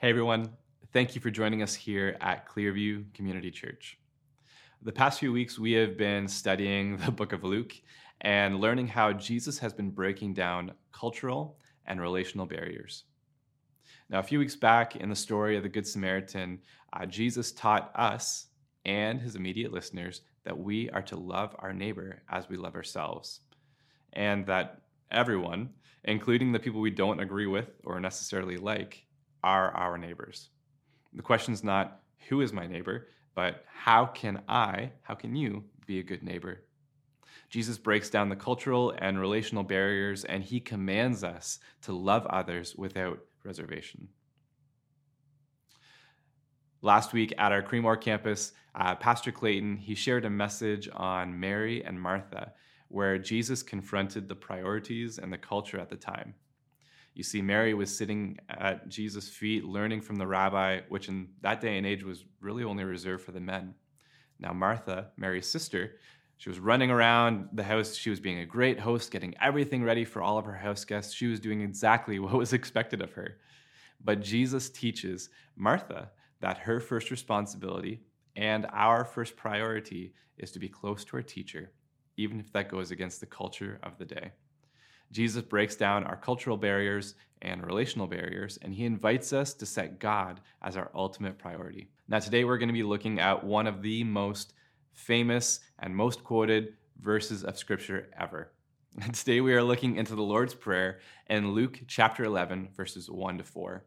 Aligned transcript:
Hey 0.00 0.10
everyone, 0.10 0.50
thank 0.92 1.16
you 1.16 1.20
for 1.20 1.28
joining 1.28 1.60
us 1.60 1.74
here 1.74 2.16
at 2.20 2.48
Clearview 2.48 3.12
Community 3.14 3.50
Church. 3.50 3.98
The 4.82 4.92
past 4.92 5.18
few 5.18 5.32
weeks, 5.32 5.58
we 5.58 5.72
have 5.72 5.96
been 5.96 6.28
studying 6.28 6.98
the 6.98 7.10
book 7.10 7.32
of 7.32 7.42
Luke 7.42 7.74
and 8.20 8.60
learning 8.60 8.86
how 8.86 9.12
Jesus 9.12 9.58
has 9.58 9.72
been 9.72 9.90
breaking 9.90 10.34
down 10.34 10.70
cultural 10.92 11.58
and 11.84 12.00
relational 12.00 12.46
barriers. 12.46 13.06
Now, 14.08 14.20
a 14.20 14.22
few 14.22 14.38
weeks 14.38 14.54
back 14.54 14.94
in 14.94 15.08
the 15.08 15.16
story 15.16 15.56
of 15.56 15.64
the 15.64 15.68
Good 15.68 15.84
Samaritan, 15.84 16.60
uh, 16.92 17.04
Jesus 17.04 17.50
taught 17.50 17.90
us 17.96 18.46
and 18.84 19.20
his 19.20 19.34
immediate 19.34 19.72
listeners 19.72 20.20
that 20.44 20.56
we 20.56 20.88
are 20.90 21.02
to 21.02 21.16
love 21.16 21.56
our 21.58 21.72
neighbor 21.72 22.22
as 22.30 22.48
we 22.48 22.56
love 22.56 22.76
ourselves, 22.76 23.40
and 24.12 24.46
that 24.46 24.80
everyone, 25.10 25.70
including 26.04 26.52
the 26.52 26.60
people 26.60 26.80
we 26.80 26.92
don't 26.92 27.18
agree 27.18 27.46
with 27.48 27.72
or 27.82 27.98
necessarily 27.98 28.58
like, 28.58 29.04
are 29.42 29.70
our 29.70 29.98
neighbors. 29.98 30.50
The 31.12 31.22
question 31.22 31.54
is 31.54 31.64
not 31.64 32.00
who 32.28 32.40
is 32.40 32.52
my 32.52 32.66
neighbor, 32.66 33.08
but 33.34 33.64
how 33.72 34.06
can 34.06 34.42
I, 34.48 34.92
how 35.02 35.14
can 35.14 35.36
you 35.36 35.64
be 35.86 35.98
a 35.98 36.02
good 36.02 36.22
neighbor? 36.22 36.64
Jesus 37.48 37.78
breaks 37.78 38.10
down 38.10 38.28
the 38.28 38.36
cultural 38.36 38.94
and 38.98 39.18
relational 39.18 39.62
barriers, 39.62 40.24
and 40.24 40.44
he 40.44 40.60
commands 40.60 41.24
us 41.24 41.58
to 41.82 41.92
love 41.92 42.26
others 42.26 42.76
without 42.76 43.20
reservation. 43.44 44.08
Last 46.82 47.12
week 47.12 47.32
at 47.38 47.52
our 47.52 47.62
Creemore 47.62 48.00
campus, 48.00 48.52
uh, 48.74 48.94
Pastor 48.94 49.32
Clayton 49.32 49.78
he 49.78 49.94
shared 49.94 50.24
a 50.24 50.30
message 50.30 50.88
on 50.94 51.40
Mary 51.40 51.84
and 51.84 52.00
Martha, 52.00 52.52
where 52.88 53.18
Jesus 53.18 53.62
confronted 53.62 54.28
the 54.28 54.36
priorities 54.36 55.18
and 55.18 55.32
the 55.32 55.38
culture 55.38 55.80
at 55.80 55.90
the 55.90 55.96
time. 55.96 56.34
You 57.18 57.24
see, 57.24 57.42
Mary 57.42 57.74
was 57.74 57.94
sitting 57.94 58.38
at 58.48 58.88
Jesus' 58.88 59.28
feet, 59.28 59.64
learning 59.64 60.02
from 60.02 60.14
the 60.14 60.26
rabbi, 60.28 60.82
which 60.88 61.08
in 61.08 61.30
that 61.40 61.60
day 61.60 61.76
and 61.76 61.84
age 61.84 62.04
was 62.04 62.24
really 62.40 62.62
only 62.62 62.84
reserved 62.84 63.24
for 63.24 63.32
the 63.32 63.40
men. 63.40 63.74
Now, 64.38 64.52
Martha, 64.52 65.08
Mary's 65.16 65.48
sister, 65.48 65.96
she 66.36 66.48
was 66.48 66.60
running 66.60 66.92
around 66.92 67.48
the 67.52 67.64
house. 67.64 67.96
She 67.96 68.10
was 68.10 68.20
being 68.20 68.38
a 68.38 68.46
great 68.46 68.78
host, 68.78 69.10
getting 69.10 69.34
everything 69.42 69.82
ready 69.82 70.04
for 70.04 70.22
all 70.22 70.38
of 70.38 70.44
her 70.44 70.58
house 70.58 70.84
guests. 70.84 71.12
She 71.12 71.26
was 71.26 71.40
doing 71.40 71.60
exactly 71.60 72.18
what 72.20 72.34
was 72.34 72.52
expected 72.52 73.02
of 73.02 73.14
her. 73.14 73.38
But 74.00 74.20
Jesus 74.20 74.70
teaches 74.70 75.28
Martha 75.56 76.12
that 76.38 76.58
her 76.58 76.78
first 76.78 77.10
responsibility 77.10 78.00
and 78.36 78.64
our 78.72 79.04
first 79.04 79.36
priority 79.36 80.14
is 80.36 80.52
to 80.52 80.60
be 80.60 80.68
close 80.68 81.04
to 81.06 81.16
our 81.16 81.22
teacher, 81.24 81.72
even 82.16 82.38
if 82.38 82.52
that 82.52 82.70
goes 82.70 82.92
against 82.92 83.18
the 83.18 83.26
culture 83.26 83.80
of 83.82 83.98
the 83.98 84.04
day. 84.04 84.30
Jesus 85.10 85.42
breaks 85.42 85.76
down 85.76 86.04
our 86.04 86.16
cultural 86.16 86.56
barriers 86.56 87.14
and 87.42 87.64
relational 87.64 88.06
barriers, 88.06 88.58
and 88.62 88.74
he 88.74 88.84
invites 88.84 89.32
us 89.32 89.54
to 89.54 89.66
set 89.66 89.98
God 89.98 90.40
as 90.62 90.76
our 90.76 90.90
ultimate 90.94 91.38
priority. 91.38 91.88
Now, 92.08 92.18
today 92.18 92.44
we're 92.44 92.58
going 92.58 92.68
to 92.68 92.72
be 92.74 92.82
looking 92.82 93.20
at 93.20 93.44
one 93.44 93.66
of 93.66 93.82
the 93.82 94.04
most 94.04 94.54
famous 94.92 95.60
and 95.78 95.94
most 95.94 96.24
quoted 96.24 96.74
verses 97.00 97.44
of 97.44 97.56
Scripture 97.56 98.08
ever. 98.18 98.52
And 99.00 99.14
today 99.14 99.40
we 99.40 99.54
are 99.54 99.62
looking 99.62 99.96
into 99.96 100.14
the 100.14 100.22
Lord's 100.22 100.54
Prayer 100.54 101.00
in 101.28 101.52
Luke 101.52 101.80
chapter 101.86 102.24
11, 102.24 102.70
verses 102.76 103.10
1 103.10 103.38
to 103.38 103.44
4. 103.44 103.84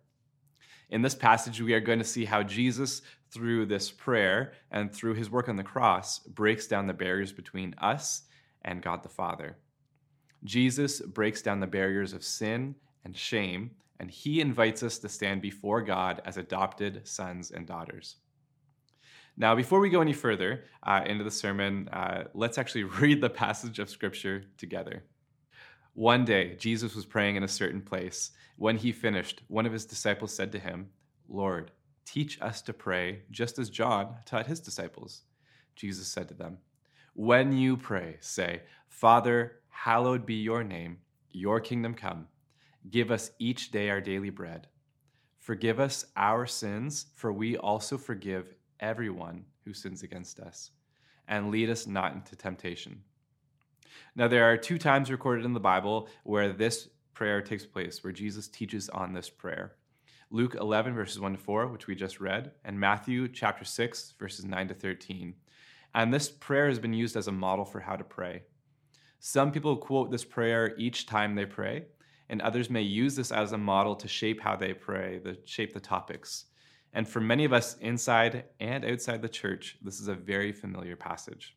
In 0.90 1.02
this 1.02 1.16
passage, 1.16 1.62
we 1.62 1.74
are 1.74 1.80
going 1.80 2.00
to 2.00 2.06
see 2.06 2.26
how 2.26 2.44
Jesus, 2.44 3.02
through 3.30 3.66
this 3.66 3.92
prayer 3.92 4.54
and 4.72 4.94
through 4.94 5.14
his 5.14 5.30
work 5.30 5.48
on 5.48 5.56
the 5.56 5.64
cross, 5.64 6.20
breaks 6.20 6.68
down 6.68 6.88
the 6.88 6.94
barriers 6.94 7.32
between 7.32 7.76
us 7.78 8.24
and 8.64 8.82
God 8.82 9.04
the 9.04 9.10
Father. 9.10 9.58
Jesus 10.44 11.02
breaks 11.02 11.42
down 11.42 11.60
the 11.60 11.68
barriers 11.68 12.14
of 12.14 12.24
sin 12.24 12.76
and 13.06 13.16
shame, 13.16 13.72
and 14.00 14.10
he 14.10 14.42
invites 14.42 14.82
us 14.82 14.98
to 15.00 15.10
stand 15.10 15.42
before 15.42 15.82
God 15.82 16.22
as 16.26 16.38
adopted 16.38 17.08
sons 17.08 17.52
and 17.52 17.68
daughters. 17.68 18.16
Now, 19.38 19.56
before 19.56 19.80
we 19.80 19.90
go 19.90 20.02
any 20.02 20.14
further 20.14 20.66
uh, 20.84 21.02
into 21.06 21.24
the 21.24 21.32
sermon, 21.32 21.88
uh, 21.94 22.26
let's 22.34 22.58
actually 22.58 22.84
read 23.02 23.22
the 23.22 23.30
passage 23.30 23.80
of 23.80 23.90
Scripture 23.90 24.44
together. 24.58 25.04
One 25.94 26.26
day, 26.26 26.56
Jesus 26.56 26.96
was 26.96 27.06
praying 27.06 27.36
in 27.36 27.44
a 27.44 27.48
certain 27.48 27.82
place. 27.82 28.32
When 28.58 28.78
he 28.78 28.92
finished, 28.92 29.42
one 29.48 29.66
of 29.66 29.74
his 29.74 29.86
disciples 29.86 30.34
said 30.34 30.52
to 30.54 30.60
him, 30.60 30.90
Lord, 31.28 31.72
teach 32.06 32.42
us 32.42 32.62
to 32.64 32.74
pray, 32.74 33.24
just 33.30 33.60
as 33.60 33.70
John 33.70 34.16
taught 34.26 34.48
his 34.48 34.60
disciples. 34.60 35.24
Jesus 35.76 36.08
said 36.08 36.28
to 36.28 36.34
them, 36.34 36.58
When 37.14 37.52
you 37.52 37.78
pray, 37.78 38.18
say, 38.20 38.62
Father, 38.88 39.61
hallowed 39.72 40.26
be 40.26 40.36
your 40.36 40.64
name, 40.64 41.00
your 41.32 41.60
kingdom 41.60 41.96
come. 41.96 42.28
Give 42.90 43.10
us 43.10 43.32
each 43.40 43.72
day 43.72 43.90
our 43.90 44.00
daily 44.00 44.30
bread. 44.30 44.68
Forgive 45.40 45.80
us 45.80 46.06
our 46.16 46.46
sins, 46.46 47.08
for 47.16 47.34
we 47.34 47.58
also 47.58 47.98
forgive 47.98 48.54
everyone 48.80 49.46
who 49.66 49.74
sins 49.74 50.04
against 50.04 50.40
us. 50.40 50.72
And 51.28 51.50
lead 51.50 51.70
us 51.70 51.88
not 51.88 52.14
into 52.14 52.36
temptation. 52.36 53.02
Now, 54.16 54.28
there 54.28 54.52
are 54.52 54.58
two 54.58 54.78
times 54.78 55.10
recorded 55.10 55.46
in 55.46 55.54
the 55.54 55.60
Bible 55.60 56.10
where 56.24 56.54
this 56.54 56.90
prayer 57.14 57.42
takes 57.42 57.66
place, 57.66 58.04
where 58.04 58.14
Jesus 58.14 58.48
teaches 58.48 58.90
on 58.90 59.14
this 59.14 59.30
prayer. 59.30 59.74
Luke 60.30 60.56
11, 60.56 60.94
verses 60.94 61.20
1 61.20 61.34
to 61.34 61.38
4, 61.38 61.68
which 61.68 61.88
we 61.88 61.96
just 61.96 62.20
read, 62.20 62.52
and 62.64 62.80
Matthew 62.80 63.28
chapter 63.28 63.66
6, 63.66 64.14
verses 64.20 64.46
9 64.46 64.70
to 64.70 64.74
13. 64.74 65.36
And 65.94 66.14
this 66.14 66.30
prayer 66.30 66.68
has 66.68 66.80
been 66.80 66.94
used 66.94 67.18
as 67.18 67.28
a 67.28 67.34
model 67.34 67.66
for 67.66 67.82
how 67.82 67.96
to 67.96 68.04
pray. 68.04 68.44
Some 69.24 69.52
people 69.52 69.78
quote 69.78 70.10
this 70.10 70.26
prayer 70.26 70.74
each 70.80 71.06
time 71.06 71.36
they 71.36 71.46
pray, 71.46 71.86
and 72.30 72.42
others 72.42 72.72
may 72.72 72.82
use 72.82 73.16
this 73.16 73.32
as 73.32 73.52
a 73.52 73.58
model 73.58 73.96
to 73.98 74.08
shape 74.08 74.42
how 74.42 74.56
they 74.56 74.74
pray, 74.74 75.20
to 75.24 75.38
shape 75.46 75.76
the 75.76 75.80
topics. 75.80 76.46
And 76.94 77.08
for 77.08 77.22
many 77.22 77.46
of 77.46 77.54
us 77.54 77.78
inside 77.78 78.46
and 78.60 78.84
outside 78.84 79.22
the 79.22 79.30
church, 79.30 79.78
this 79.84 80.00
is 80.00 80.08
a 80.08 80.16
very 80.16 80.52
familiar 80.52 80.96
passage. 80.96 81.56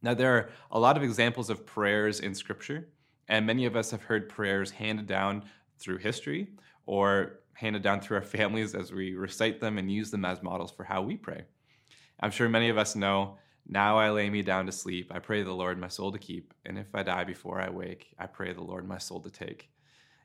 Now, 0.00 0.14
there 0.14 0.32
are 0.36 0.50
a 0.70 0.78
lot 0.78 0.96
of 0.96 1.02
examples 1.02 1.50
of 1.50 1.66
prayers 1.66 2.20
in 2.20 2.36
Scripture, 2.36 2.88
and 3.26 3.44
many 3.44 3.66
of 3.66 3.74
us 3.74 3.90
have 3.90 4.04
heard 4.04 4.28
prayers 4.28 4.70
handed 4.70 5.08
down 5.08 5.42
through 5.80 5.98
history 5.98 6.50
or 6.86 7.40
handed 7.54 7.82
down 7.82 8.00
through 8.00 8.18
our 8.18 8.22
families 8.22 8.76
as 8.76 8.92
we 8.92 9.14
recite 9.14 9.60
them 9.60 9.76
and 9.76 9.90
use 9.90 10.12
them 10.12 10.24
as 10.24 10.40
models 10.40 10.70
for 10.70 10.84
how 10.84 11.02
we 11.02 11.16
pray. 11.16 11.42
I'm 12.20 12.30
sure 12.30 12.48
many 12.48 12.68
of 12.68 12.78
us 12.78 12.94
know 12.94 13.38
now 13.66 13.98
I 13.98 14.10
lay 14.10 14.28
me 14.28 14.42
down 14.42 14.66
to 14.66 14.72
sleep. 14.72 15.10
I 15.14 15.18
pray 15.18 15.42
the 15.42 15.52
Lord 15.52 15.78
my 15.78 15.88
soul 15.88 16.12
to 16.12 16.18
keep. 16.18 16.52
And 16.66 16.78
if 16.78 16.94
I 16.94 17.02
die 17.02 17.24
before 17.24 17.60
I 17.60 17.70
wake, 17.70 18.14
I 18.18 18.26
pray 18.26 18.52
the 18.52 18.62
Lord 18.62 18.86
my 18.86 18.98
soul 18.98 19.20
to 19.20 19.30
take. 19.30 19.70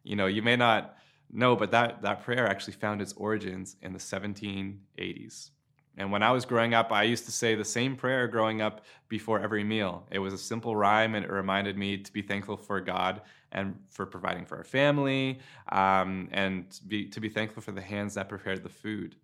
You 0.03 0.15
know, 0.15 0.27
you 0.27 0.41
may 0.41 0.55
not 0.55 0.97
know, 1.31 1.55
but 1.55 1.71
that, 1.71 2.01
that 2.01 2.23
prayer 2.23 2.47
actually 2.47 2.73
found 2.73 3.01
its 3.01 3.13
origins 3.13 3.77
in 3.81 3.93
the 3.93 3.99
1780s. 3.99 5.51
And 5.97 6.11
when 6.11 6.23
I 6.23 6.31
was 6.31 6.45
growing 6.45 6.73
up, 6.73 6.91
I 6.91 7.03
used 7.03 7.25
to 7.25 7.31
say 7.31 7.55
the 7.55 7.65
same 7.65 7.95
prayer 7.95 8.27
growing 8.27 8.61
up 8.61 8.85
before 9.09 9.39
every 9.41 9.63
meal. 9.63 10.07
It 10.11 10.19
was 10.19 10.33
a 10.33 10.37
simple 10.37 10.75
rhyme 10.75 11.15
and 11.15 11.25
it 11.25 11.31
reminded 11.31 11.77
me 11.77 11.97
to 11.97 12.13
be 12.13 12.21
thankful 12.21 12.55
for 12.55 12.79
God 12.79 13.21
and 13.51 13.77
for 13.89 14.05
providing 14.05 14.45
for 14.45 14.57
our 14.57 14.63
family 14.63 15.39
um, 15.71 16.29
and 16.31 16.69
to 16.71 16.85
be, 16.85 17.05
to 17.09 17.19
be 17.19 17.27
thankful 17.27 17.61
for 17.61 17.71
the 17.71 17.81
hands 17.81 18.13
that 18.13 18.29
prepared 18.29 18.63
the 18.63 18.69
food. 18.69 19.15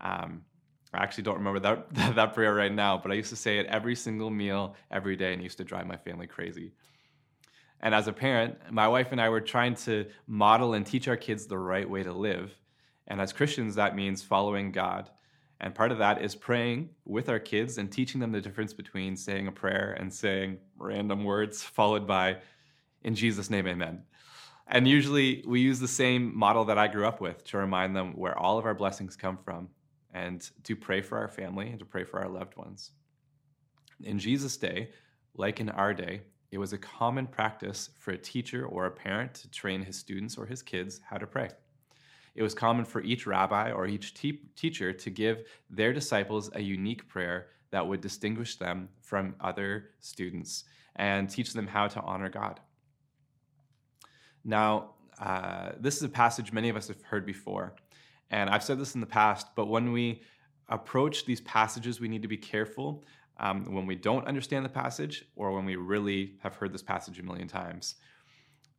Um, 0.00 0.42
I 0.94 1.02
actually 1.02 1.24
don't 1.24 1.38
remember 1.38 1.60
that, 1.92 2.14
that 2.14 2.34
prayer 2.34 2.54
right 2.54 2.72
now, 2.72 2.98
but 2.98 3.10
I 3.10 3.14
used 3.14 3.30
to 3.30 3.36
say 3.36 3.58
it 3.58 3.66
every 3.66 3.94
single 3.94 4.30
meal 4.30 4.74
every 4.90 5.16
day 5.16 5.32
and 5.32 5.42
used 5.42 5.58
to 5.58 5.64
drive 5.64 5.86
my 5.86 5.96
family 5.96 6.26
crazy. 6.26 6.72
And 7.80 7.94
as 7.94 8.08
a 8.08 8.12
parent, 8.12 8.56
my 8.70 8.88
wife 8.88 9.08
and 9.12 9.20
I 9.20 9.28
were 9.28 9.40
trying 9.40 9.74
to 9.76 10.06
model 10.26 10.74
and 10.74 10.86
teach 10.86 11.06
our 11.06 11.16
kids 11.16 11.46
the 11.46 11.58
right 11.58 11.88
way 11.88 12.02
to 12.02 12.12
live. 12.12 12.56
And 13.06 13.20
as 13.20 13.32
Christians, 13.32 13.74
that 13.74 13.94
means 13.94 14.22
following 14.22 14.72
God. 14.72 15.10
And 15.60 15.74
part 15.74 15.92
of 15.92 15.98
that 15.98 16.22
is 16.22 16.34
praying 16.34 16.90
with 17.04 17.28
our 17.28 17.38
kids 17.38 17.78
and 17.78 17.92
teaching 17.92 18.20
them 18.20 18.32
the 18.32 18.40
difference 18.40 18.72
between 18.72 19.16
saying 19.16 19.48
a 19.48 19.52
prayer 19.52 19.96
and 19.98 20.12
saying 20.12 20.58
random 20.78 21.24
words 21.24 21.62
followed 21.62 22.06
by, 22.06 22.38
in 23.02 23.14
Jesus' 23.14 23.50
name, 23.50 23.66
amen. 23.66 24.02
And 24.66 24.88
usually 24.88 25.44
we 25.46 25.60
use 25.60 25.78
the 25.78 25.88
same 25.88 26.36
model 26.36 26.64
that 26.64 26.78
I 26.78 26.88
grew 26.88 27.06
up 27.06 27.20
with 27.20 27.44
to 27.44 27.58
remind 27.58 27.94
them 27.94 28.12
where 28.14 28.38
all 28.38 28.56
of 28.58 28.64
our 28.64 28.74
blessings 28.74 29.14
come 29.14 29.36
from 29.36 29.68
and 30.14 30.48
to 30.62 30.74
pray 30.74 31.02
for 31.02 31.18
our 31.18 31.28
family 31.28 31.68
and 31.68 31.78
to 31.80 31.84
pray 31.84 32.04
for 32.04 32.20
our 32.20 32.28
loved 32.28 32.56
ones. 32.56 32.92
In 34.02 34.18
Jesus' 34.18 34.56
day, 34.56 34.90
like 35.34 35.60
in 35.60 35.68
our 35.70 35.92
day, 35.92 36.22
it 36.52 36.58
was 36.58 36.72
a 36.72 36.78
common 36.78 37.26
practice 37.26 37.90
for 37.98 38.12
a 38.12 38.18
teacher 38.18 38.64
or 38.64 38.86
a 38.86 38.90
parent 38.90 39.34
to 39.34 39.50
train 39.50 39.82
his 39.82 39.98
students 39.98 40.38
or 40.38 40.46
his 40.46 40.62
kids 40.62 41.00
how 41.10 41.18
to 41.18 41.26
pray. 41.26 41.50
It 42.36 42.42
was 42.42 42.54
common 42.54 42.84
for 42.84 43.00
each 43.02 43.26
rabbi 43.26 43.72
or 43.72 43.86
each 43.86 44.14
te- 44.14 44.40
teacher 44.56 44.92
to 44.92 45.10
give 45.10 45.44
their 45.68 45.92
disciples 45.92 46.50
a 46.54 46.60
unique 46.60 47.08
prayer 47.08 47.48
that 47.70 47.86
would 47.86 48.00
distinguish 48.00 48.56
them 48.56 48.88
from 49.00 49.34
other 49.40 49.90
students 49.98 50.64
and 50.96 51.28
teach 51.28 51.52
them 51.52 51.66
how 51.66 51.88
to 51.88 52.00
honor 52.00 52.28
God. 52.28 52.60
Now, 54.44 54.90
uh, 55.18 55.72
this 55.80 55.96
is 55.96 56.02
a 56.02 56.08
passage 56.08 56.52
many 56.52 56.68
of 56.68 56.76
us 56.76 56.88
have 56.88 57.02
heard 57.02 57.26
before, 57.26 57.74
and 58.30 58.50
I've 58.50 58.62
said 58.62 58.78
this 58.78 58.94
in 58.94 59.00
the 59.00 59.06
past, 59.06 59.48
but 59.54 59.66
when 59.66 59.92
we 59.92 60.22
approach 60.68 61.24
these 61.26 61.40
passages, 61.42 62.00
we 62.00 62.08
need 62.08 62.22
to 62.22 62.28
be 62.28 62.36
careful 62.36 63.04
um, 63.38 63.72
when 63.74 63.86
we 63.86 63.96
don't 63.96 64.26
understand 64.26 64.64
the 64.64 64.70
passage 64.70 65.24
or 65.36 65.52
when 65.52 65.64
we 65.64 65.76
really 65.76 66.36
have 66.42 66.54
heard 66.56 66.72
this 66.72 66.82
passage 66.82 67.18
a 67.18 67.22
million 67.22 67.48
times. 67.48 67.96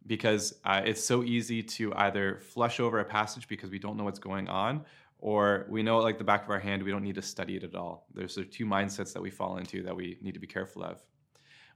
because 0.07 0.59
uh, 0.65 0.81
it's 0.85 1.03
so 1.03 1.23
easy 1.23 1.63
to 1.63 1.93
either 1.95 2.39
flush 2.39 2.79
over 2.79 2.99
a 2.99 3.05
passage 3.05 3.47
because 3.47 3.69
we 3.69 3.79
don't 3.79 3.97
know 3.97 4.03
what's 4.03 4.19
going 4.19 4.47
on, 4.47 4.85
or 5.19 5.65
we 5.69 5.81
know 5.81 5.99
it 5.99 6.03
like 6.03 6.17
the 6.17 6.23
back 6.23 6.43
of 6.43 6.49
our 6.49 6.59
hand, 6.59 6.83
we 6.83 6.91
don't 6.91 7.03
need 7.03 7.15
to 7.15 7.21
study 7.21 7.55
it 7.55 7.63
at 7.63 7.75
all. 7.75 8.05
There's 8.13 8.35
the 8.35 8.45
two 8.45 8.65
mindsets 8.65 9.13
that 9.13 9.21
we 9.21 9.31
fall 9.31 9.57
into 9.57 9.81
that 9.83 9.95
we 9.95 10.17
need 10.21 10.33
to 10.33 10.39
be 10.39 10.47
careful 10.47 10.83
of. 10.83 11.01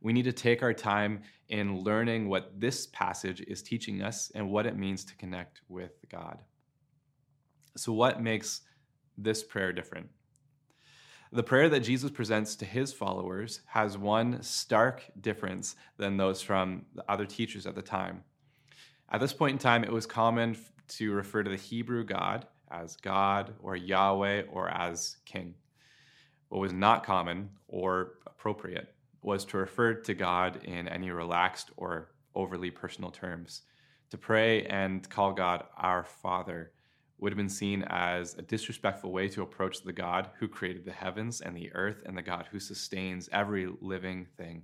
We 0.02 0.14
need 0.14 0.26
to 0.26 0.34
take 0.34 0.64
our 0.64 0.74
time 0.74 1.24
in 1.50 1.82
learning 1.82 2.30
what 2.30 2.60
this 2.60 2.88
passage 2.88 3.42
is 3.42 3.62
teaching 3.62 4.02
us 4.02 4.32
and 4.36 4.50
what 4.50 4.66
it 4.66 4.78
means 4.78 5.04
to 5.06 5.16
connect 5.16 5.62
with 5.68 5.92
God. 6.10 6.40
So, 7.80 7.94
what 7.94 8.22
makes 8.22 8.62
this 9.18 9.42
prayer 9.42 9.72
different? 9.72 10.10
The 11.32 11.44
prayer 11.44 11.70
that 11.70 11.82
Jesus 11.82 12.12
presents 12.12 12.56
to 12.58 12.66
his 12.66 12.92
followers 12.92 13.62
has 13.68 13.98
one 13.98 14.42
stark 14.42 15.04
difference 15.22 15.76
than 15.98 16.18
those 16.18 16.42
from 16.42 16.86
the 16.96 17.10
other 17.10 17.26
teachers 17.26 17.66
at 17.66 17.76
the 17.76 17.82
time. 17.82 18.24
At 19.12 19.22
this 19.22 19.32
point 19.32 19.54
in 19.54 19.58
time, 19.60 19.84
it 19.84 19.92
was 19.92 20.06
common 20.06 20.58
to 20.90 21.14
refer 21.14 21.44
to 21.44 21.50
the 21.50 21.56
Hebrew 21.56 22.04
God 22.04 22.48
as 22.70 22.98
God 22.98 23.54
or 23.62 23.76
Yahweh 23.76 24.44
or 24.52 24.70
as 24.70 25.18
King. 25.26 25.54
What 26.50 26.60
was 26.60 26.74
not 26.74 27.06
common 27.06 27.50
or 27.68 28.16
appropriate 28.28 28.94
was 29.22 29.46
to 29.46 29.58
refer 29.58 29.94
to 29.94 30.14
God 30.14 30.64
in 30.66 30.88
any 30.88 31.12
relaxed 31.12 31.72
or 31.78 32.12
overly 32.36 32.72
personal 32.72 33.12
terms. 33.12 33.62
To 34.10 34.18
pray 34.18 34.66
and 34.66 35.08
call 35.10 35.34
God 35.34 35.64
our 35.78 36.04
Father 36.04 36.72
would 37.20 37.32
have 37.32 37.38
been 37.38 37.50
seen 37.50 37.84
as 37.88 38.34
a 38.36 38.42
disrespectful 38.42 39.12
way 39.12 39.28
to 39.30 39.42
approach 39.42 39.82
the 39.82 39.94
God 39.94 40.30
who 40.40 40.48
created 40.48 40.86
the 40.86 40.92
heavens 40.92 41.42
and 41.42 41.56
the 41.56 41.72
earth 41.74 42.02
and 42.06 42.18
the 42.18 42.22
God 42.22 42.48
who 42.52 42.60
sustains 42.60 43.30
every 43.32 43.68
living 43.82 44.26
thing. 44.38 44.64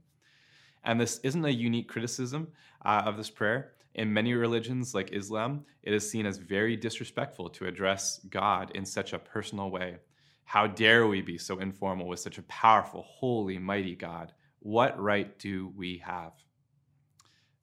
And 0.83 0.99
this 0.99 1.19
isn't 1.23 1.45
a 1.45 1.49
unique 1.49 1.89
criticism 1.89 2.49
uh, 2.85 3.03
of 3.05 3.17
this 3.17 3.29
prayer. 3.29 3.73
In 3.95 4.13
many 4.13 4.33
religions, 4.33 4.93
like 4.93 5.13
Islam, 5.13 5.65
it 5.83 5.93
is 5.93 6.09
seen 6.09 6.25
as 6.25 6.37
very 6.37 6.75
disrespectful 6.75 7.49
to 7.49 7.65
address 7.65 8.19
God 8.29 8.71
in 8.75 8.85
such 8.85 9.13
a 9.13 9.19
personal 9.19 9.71
way. 9.71 9.97
How 10.43 10.67
dare 10.67 11.07
we 11.07 11.21
be 11.21 11.37
so 11.37 11.59
informal 11.59 12.07
with 12.07 12.19
such 12.19 12.37
a 12.37 12.43
powerful, 12.43 13.03
holy, 13.07 13.57
mighty 13.57 13.95
God? 13.95 14.33
What 14.59 14.99
right 14.99 15.37
do 15.39 15.71
we 15.75 15.97
have? 16.05 16.33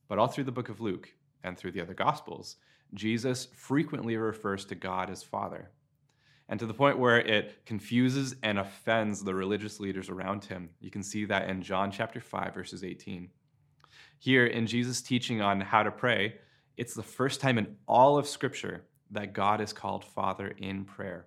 But 0.09 0.19
all 0.19 0.27
through 0.27 0.45
the 0.45 0.53
book 0.53 0.69
of 0.69 0.81
Luke 0.81 1.09
and 1.45 1.57
through 1.57 1.73
the 1.73 1.81
other 1.81 1.95
Gospels, 1.95 2.57
Jesus 2.95 3.49
frequently 3.55 4.17
refers 4.17 4.65
to 4.67 4.75
God 4.75 5.11
as 5.11 5.23
Father, 5.23 5.71
and 6.49 6.61
to 6.61 6.67
the 6.67 6.75
point 6.75 6.99
where 6.99 7.19
it 7.19 7.65
confuses 7.65 8.35
and 8.43 8.59
offends 8.59 9.25
the 9.25 9.35
religious 9.35 9.81
leaders 9.81 10.11
around 10.11 10.45
him. 10.45 10.71
You 10.81 10.91
can 10.91 11.03
see 11.03 11.25
that 11.25 11.49
in 11.49 11.63
John 11.63 11.91
chapter 11.91 12.21
5, 12.21 12.55
verses 12.55 12.85
18. 12.85 13.31
Here, 14.19 14.47
in 14.47 14.67
Jesus' 14.67 15.01
teaching 15.01 15.41
on 15.41 15.61
how 15.61 15.83
to 15.83 15.91
pray, 15.91 16.35
it's 16.77 16.95
the 16.95 17.03
first 17.03 17.41
time 17.41 17.59
in 17.59 17.77
all 17.87 18.19
of 18.19 18.29
Scripture 18.29 18.85
that 19.11 19.33
God 19.33 19.61
is 19.61 19.73
called 19.73 20.05
Father 20.05 20.55
in 20.59 20.85
prayer. 20.85 21.27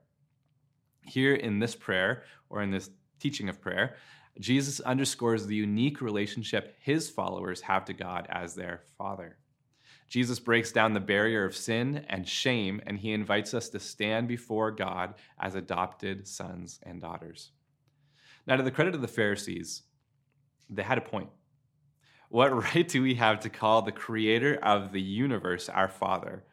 Here 1.04 1.36
in 1.36 1.60
this 1.60 1.76
prayer, 1.76 2.24
or 2.50 2.62
in 2.62 2.72
this 2.72 2.90
teaching 3.20 3.50
of 3.50 3.62
prayer, 3.62 3.96
Jesus 4.40 4.80
underscores 4.80 5.46
the 5.46 5.56
unique 5.56 6.02
relationship 6.02 6.76
his 6.80 7.10
followers 7.10 7.62
have 7.62 7.86
to 7.86 7.94
God 7.94 8.28
as 8.30 8.56
their 8.56 8.82
Father. 8.98 9.38
Jesus 10.08 10.40
breaks 10.40 10.72
down 10.72 10.94
the 10.94 11.00
barrier 11.00 11.46
of 11.46 11.56
sin 11.56 12.06
and 12.10 12.28
shame, 12.28 12.82
and 12.86 12.98
he 12.98 13.12
invites 13.12 13.54
us 13.54 13.70
to 13.70 13.80
stand 13.80 14.28
before 14.28 14.72
God 14.72 15.16
as 15.40 15.56
adopted 15.56 16.28
sons 16.28 16.80
and 16.84 17.02
daughters. 17.02 17.52
Now, 18.48 18.56
to 18.56 18.64
the 18.64 18.72
credit 18.72 18.94
of 18.94 19.02
the 19.02 19.08
Pharisees, 19.08 19.84
they 20.70 20.84
had 20.84 20.98
a 20.98 21.02
point. 21.02 21.30
What 22.30 22.54
right 22.76 22.88
do 22.88 23.02
we 23.02 23.16
have 23.16 23.40
to 23.42 23.50
call 23.50 23.82
the 23.82 23.92
creator 23.92 24.56
of 24.62 24.92
the 24.92 25.02
universe 25.02 25.70
our 25.70 25.88
Father, 25.88 26.44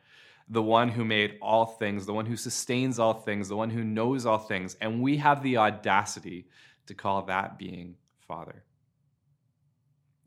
the 0.48 0.62
one 0.62 0.88
who 0.88 1.04
made 1.04 1.38
all 1.40 1.66
things, 1.66 2.06
the 2.06 2.12
one 2.12 2.26
who 2.26 2.36
sustains 2.36 2.98
all 2.98 3.14
things, 3.14 3.48
the 3.48 3.56
one 3.56 3.70
who 3.70 3.84
knows 3.84 4.26
all 4.26 4.38
things, 4.38 4.76
and 4.80 5.02
we 5.02 5.18
have 5.18 5.42
the 5.42 5.56
audacity 5.58 6.46
to 6.86 6.94
call 6.94 7.22
that 7.22 7.58
being 7.58 7.96
Father? 8.26 8.64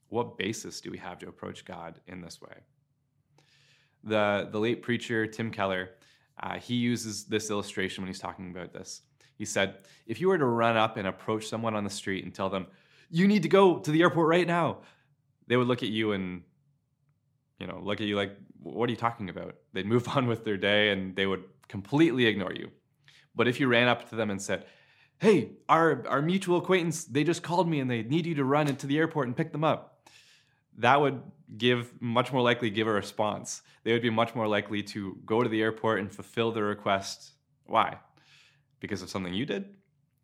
What 0.10 0.38
basis 0.38 0.82
do 0.82 0.92
we 0.92 0.98
have 1.00 1.20
to 1.20 1.28
approach 1.28 1.66
God 1.66 2.00
in 2.08 2.22
this 2.22 2.40
way? 2.42 2.64
The 4.06 4.48
the 4.52 4.60
late 4.60 4.82
preacher 4.82 5.26
Tim 5.28 5.52
Keller, 5.52 5.92
uh, 6.42 6.58
he 6.60 6.76
uses 6.76 7.26
this 7.26 7.50
illustration 7.50 8.04
when 8.04 8.08
he's 8.08 8.20
talking 8.20 8.52
about 8.52 8.72
this. 8.72 9.02
He 9.38 9.46
said, 9.46 9.80
if 10.08 10.22
you 10.22 10.30
were 10.30 10.38
to 10.38 10.46
run 10.46 10.78
up 10.78 10.96
and 10.96 11.08
approach 11.08 11.48
someone 11.48 11.76
on 11.76 11.84
the 11.84 11.90
street 11.90 12.24
and 12.24 12.34
tell 12.34 12.50
them, 12.50 12.68
"You 13.10 13.28
need 13.28 13.44
to 13.44 13.50
go 13.50 13.80
to 13.80 13.92
the 13.92 14.02
airport 14.02 14.30
right 14.30 14.48
now," 14.48 14.80
they 15.48 15.58
would 15.58 15.68
look 15.68 15.84
at 15.84 15.90
you 15.90 16.14
and 16.14 16.44
you 17.60 17.68
know 17.68 17.80
look 17.82 18.00
at 18.00 18.08
you 18.08 18.16
like, 18.16 18.38
"What 18.62 18.88
are 18.88 18.92
you 18.92 18.98
talking 18.98 19.30
about?" 19.30 19.56
They'd 19.74 19.86
move 19.86 20.08
on 20.16 20.28
with 20.28 20.46
their 20.46 20.58
day 20.58 20.92
and 20.92 21.16
they 21.16 21.26
would 21.26 21.44
completely 21.68 22.28
ignore 22.28 22.54
you. 22.54 22.70
But 23.36 23.48
if 23.48 23.60
you 23.60 23.68
ran 23.68 23.88
up 23.88 24.10
to 24.10 24.16
them 24.16 24.30
and 24.30 24.42
said, 24.42 24.66
"Hey, 25.20 25.52
our 25.68 26.08
our 26.08 26.22
mutual 26.22 26.58
acquaintance, 26.58 27.04
they 27.06 27.24
just 27.24 27.44
called 27.44 27.68
me 27.68 27.80
and 27.80 27.90
they 27.90 28.04
need 28.04 28.26
you 28.26 28.36
to 28.36 28.46
run 28.46 28.68
into 28.68 28.88
the 28.88 28.98
airport 28.98 29.28
and 29.28 29.36
pick 29.36 29.52
them 29.52 29.64
up," 29.64 29.95
that 30.78 31.00
would 31.00 31.22
give 31.58 31.94
much 32.02 32.32
more 32.34 32.42
likely 32.42 32.70
give 32.70 32.88
a 32.88 32.92
response. 32.92 33.62
They 33.84 33.94
would 33.94 34.02
be 34.02 34.10
much 34.10 34.36
more 34.36 34.48
likely 34.48 34.84
to 34.84 35.18
go 35.26 35.44
to 35.44 35.50
the 35.50 35.62
airport 35.62 36.00
and 36.00 36.12
fulfill 36.12 36.52
the 36.52 36.64
request. 36.64 37.32
Why? 37.66 38.00
Because 38.80 39.02
of 39.02 39.10
something 39.10 39.34
you 39.34 39.46
did? 39.46 39.66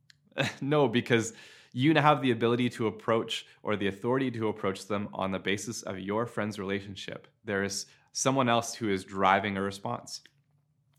no, 0.62 0.88
because 0.88 1.33
you 1.74 1.94
now 1.94 2.01
have 2.01 2.21
the 2.21 2.31
ability 2.31 2.69
to 2.69 2.88
approach 2.88 3.45
or 3.63 3.75
the 3.75 3.88
authority 3.88 4.30
to 4.31 4.50
approach 4.50 4.88
them 4.88 5.09
on 5.13 5.31
the 5.31 5.39
basis 5.39 5.83
of 5.83 6.00
your 6.00 6.25
friend's 6.25 6.59
relationship. 6.59 7.27
There 7.45 7.63
is 7.63 7.86
someone 8.12 8.50
else 8.50 8.75
who 8.75 8.89
is 8.89 9.06
driving 9.06 9.56
a 9.56 9.62
response. 9.62 10.21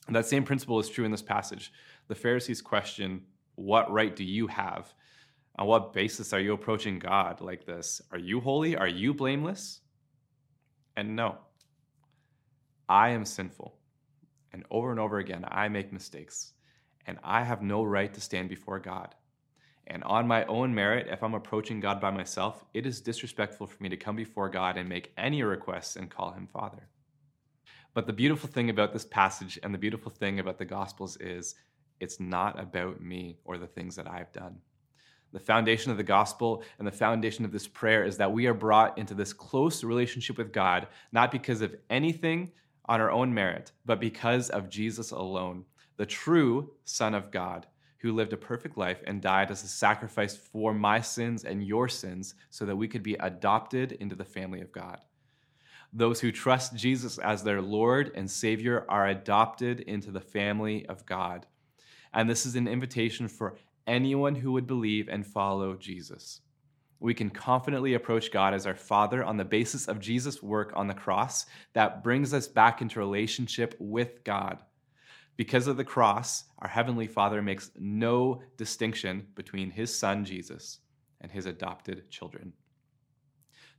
That 0.08 0.26
same 0.26 0.44
principle 0.44 0.80
is 0.80 0.88
true 0.88 1.04
in 1.04 1.10
this 1.10 1.22
passage. 1.22 1.72
The 2.08 2.14
Pharisees 2.14 2.62
question, 2.62 3.22
What 3.54 3.90
right 3.92 4.14
do 4.14 4.24
you 4.24 4.46
have? 4.46 4.92
On 5.56 5.66
what 5.66 5.92
basis 5.92 6.32
are 6.32 6.40
you 6.40 6.54
approaching 6.54 6.98
God 6.98 7.40
like 7.40 7.66
this? 7.66 8.00
Are 8.10 8.18
you 8.18 8.40
holy? 8.40 8.76
Are 8.76 8.88
you 8.88 9.12
blameless? 9.12 9.80
And 10.96 11.14
no, 11.14 11.38
I 12.88 13.10
am 13.10 13.24
sinful. 13.24 13.74
And 14.52 14.64
over 14.70 14.90
and 14.90 15.00
over 15.00 15.18
again, 15.18 15.44
I 15.48 15.68
make 15.68 15.92
mistakes. 15.92 16.52
And 17.06 17.18
I 17.24 17.42
have 17.42 17.62
no 17.62 17.82
right 17.82 18.12
to 18.12 18.20
stand 18.20 18.48
before 18.48 18.78
God. 18.78 19.14
And 19.86 20.04
on 20.04 20.28
my 20.28 20.44
own 20.44 20.74
merit, 20.74 21.08
if 21.10 21.22
I'm 21.22 21.34
approaching 21.34 21.80
God 21.80 22.00
by 22.00 22.10
myself, 22.10 22.64
it 22.72 22.86
is 22.86 23.00
disrespectful 23.00 23.66
for 23.66 23.82
me 23.82 23.88
to 23.88 23.96
come 23.96 24.14
before 24.14 24.48
God 24.48 24.76
and 24.76 24.88
make 24.88 25.12
any 25.18 25.42
requests 25.42 25.96
and 25.96 26.10
call 26.10 26.32
him 26.32 26.46
Father. 26.46 26.88
But 27.94 28.06
the 28.06 28.12
beautiful 28.12 28.48
thing 28.48 28.70
about 28.70 28.92
this 28.92 29.04
passage 29.04 29.58
and 29.62 29.74
the 29.74 29.78
beautiful 29.78 30.10
thing 30.10 30.38
about 30.38 30.58
the 30.58 30.64
Gospels 30.64 31.16
is 31.18 31.56
it's 32.00 32.20
not 32.20 32.58
about 32.58 33.00
me 33.00 33.38
or 33.44 33.58
the 33.58 33.66
things 33.66 33.96
that 33.96 34.08
I've 34.08 34.32
done. 34.32 34.58
The 35.32 35.40
foundation 35.40 35.90
of 35.90 35.96
the 35.96 36.02
gospel 36.02 36.62
and 36.78 36.86
the 36.86 36.92
foundation 36.92 37.44
of 37.44 37.52
this 37.52 37.66
prayer 37.66 38.04
is 38.04 38.18
that 38.18 38.32
we 38.32 38.46
are 38.46 38.54
brought 38.54 38.98
into 38.98 39.14
this 39.14 39.32
close 39.32 39.82
relationship 39.82 40.36
with 40.36 40.52
God, 40.52 40.88
not 41.10 41.30
because 41.30 41.62
of 41.62 41.74
anything 41.88 42.52
on 42.86 43.00
our 43.00 43.10
own 43.10 43.32
merit, 43.32 43.72
but 43.86 44.00
because 44.00 44.50
of 44.50 44.68
Jesus 44.68 45.10
alone, 45.10 45.64
the 45.96 46.06
true 46.06 46.72
Son 46.84 47.14
of 47.14 47.30
God, 47.30 47.66
who 47.98 48.12
lived 48.12 48.32
a 48.32 48.36
perfect 48.36 48.76
life 48.76 49.00
and 49.06 49.22
died 49.22 49.50
as 49.50 49.62
a 49.62 49.68
sacrifice 49.68 50.36
for 50.36 50.74
my 50.74 51.00
sins 51.00 51.44
and 51.44 51.64
your 51.64 51.88
sins 51.88 52.34
so 52.50 52.66
that 52.66 52.76
we 52.76 52.88
could 52.88 53.02
be 53.02 53.14
adopted 53.14 53.92
into 53.92 54.16
the 54.16 54.24
family 54.24 54.60
of 54.60 54.72
God. 54.72 54.98
Those 55.92 56.20
who 56.20 56.32
trust 56.32 56.74
Jesus 56.74 57.18
as 57.18 57.42
their 57.44 57.62
Lord 57.62 58.10
and 58.14 58.30
Savior 58.30 58.84
are 58.88 59.06
adopted 59.06 59.80
into 59.80 60.10
the 60.10 60.20
family 60.20 60.84
of 60.86 61.06
God. 61.06 61.46
And 62.12 62.28
this 62.28 62.44
is 62.44 62.56
an 62.56 62.66
invitation 62.66 63.28
for 63.28 63.56
anyone 63.86 64.34
who 64.34 64.52
would 64.52 64.66
believe 64.66 65.08
and 65.08 65.26
follow 65.26 65.74
Jesus. 65.74 66.40
We 67.00 67.14
can 67.14 67.30
confidently 67.30 67.94
approach 67.94 68.30
God 68.30 68.54
as 68.54 68.66
our 68.66 68.76
Father 68.76 69.24
on 69.24 69.36
the 69.36 69.44
basis 69.44 69.88
of 69.88 69.98
Jesus' 69.98 70.42
work 70.42 70.72
on 70.76 70.86
the 70.86 70.94
cross 70.94 71.46
that 71.72 72.04
brings 72.04 72.32
us 72.32 72.46
back 72.46 72.80
into 72.80 73.00
relationship 73.00 73.74
with 73.80 74.22
God. 74.22 74.62
Because 75.36 75.66
of 75.66 75.76
the 75.76 75.84
cross, 75.84 76.44
our 76.60 76.68
Heavenly 76.68 77.08
Father 77.08 77.42
makes 77.42 77.72
no 77.76 78.42
distinction 78.56 79.26
between 79.34 79.70
His 79.70 79.92
Son, 79.92 80.24
Jesus, 80.24 80.78
and 81.20 81.32
His 81.32 81.46
adopted 81.46 82.08
children. 82.10 82.52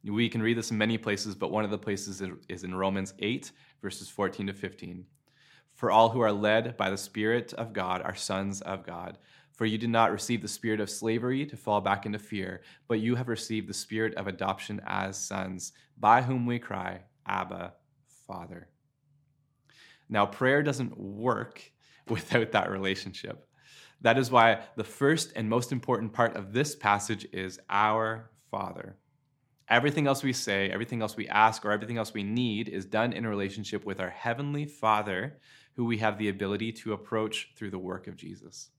We 0.03 0.27
can 0.27 0.41
read 0.41 0.57
this 0.57 0.71
in 0.71 0.77
many 0.77 0.97
places, 0.97 1.33
but 1.33 1.51
one 1.51 1.63
of 1.63 1.71
the 1.71 1.77
places 1.77 2.21
is 2.49 2.65
in 2.65 2.75
Romans 2.75 3.13
8, 3.19 3.51
verses 3.81 4.09
14 4.09 4.47
to 4.47 4.53
15. 4.53 5.05
For 5.75 5.91
all 5.91 6.09
who 6.09 6.19
are 6.19 6.31
led 6.31 6.75
by 6.75 6.89
the 6.89 6.97
Spirit 6.97 7.53
of 7.53 7.71
God 7.71 8.01
are 8.01 8.15
sons 8.15 8.59
of 8.61 8.85
God. 8.85 9.17
For 9.53 9.65
you 9.65 9.77
did 9.77 9.91
not 9.91 10.11
receive 10.11 10.41
the 10.41 10.47
spirit 10.47 10.79
of 10.79 10.89
slavery 10.89 11.45
to 11.45 11.55
fall 11.55 11.79
back 11.79 12.05
into 12.05 12.17
fear, 12.17 12.61
but 12.87 12.99
you 12.99 13.15
have 13.15 13.27
received 13.27 13.69
the 13.69 13.73
spirit 13.73 14.15
of 14.15 14.27
adoption 14.27 14.81
as 14.85 15.17
sons, 15.17 15.73
by 15.97 16.23
whom 16.23 16.45
we 16.45 16.57
cry, 16.57 17.01
Abba, 17.27 17.73
Father. 18.27 18.67
Now, 20.09 20.25
prayer 20.25 20.63
doesn't 20.63 20.97
work 20.97 21.71
without 22.09 22.51
that 22.51 22.71
relationship. 22.71 23.47
That 24.01 24.17
is 24.17 24.31
why 24.31 24.59
the 24.75 24.83
first 24.83 25.31
and 25.35 25.47
most 25.47 25.71
important 25.71 26.13
part 26.13 26.35
of 26.35 26.51
this 26.51 26.75
passage 26.75 27.25
is 27.31 27.59
our 27.69 28.31
Father. 28.51 28.97
Everything 29.69 30.07
else 30.07 30.23
we 30.23 30.33
say, 30.33 30.69
everything 30.69 31.01
else 31.01 31.15
we 31.15 31.27
ask, 31.29 31.63
or 31.63 31.71
everything 31.71 31.97
else 31.97 32.13
we 32.13 32.23
need 32.23 32.67
is 32.67 32.85
done 32.85 33.13
in 33.13 33.25
relationship 33.25 33.85
with 33.85 34.01
our 34.01 34.09
Heavenly 34.09 34.65
Father, 34.65 35.39
who 35.75 35.85
we 35.85 35.97
have 35.99 36.17
the 36.17 36.29
ability 36.29 36.71
to 36.73 36.93
approach 36.93 37.51
through 37.55 37.71
the 37.71 37.79
work 37.79 38.07
of 38.07 38.17
Jesus. 38.17 38.71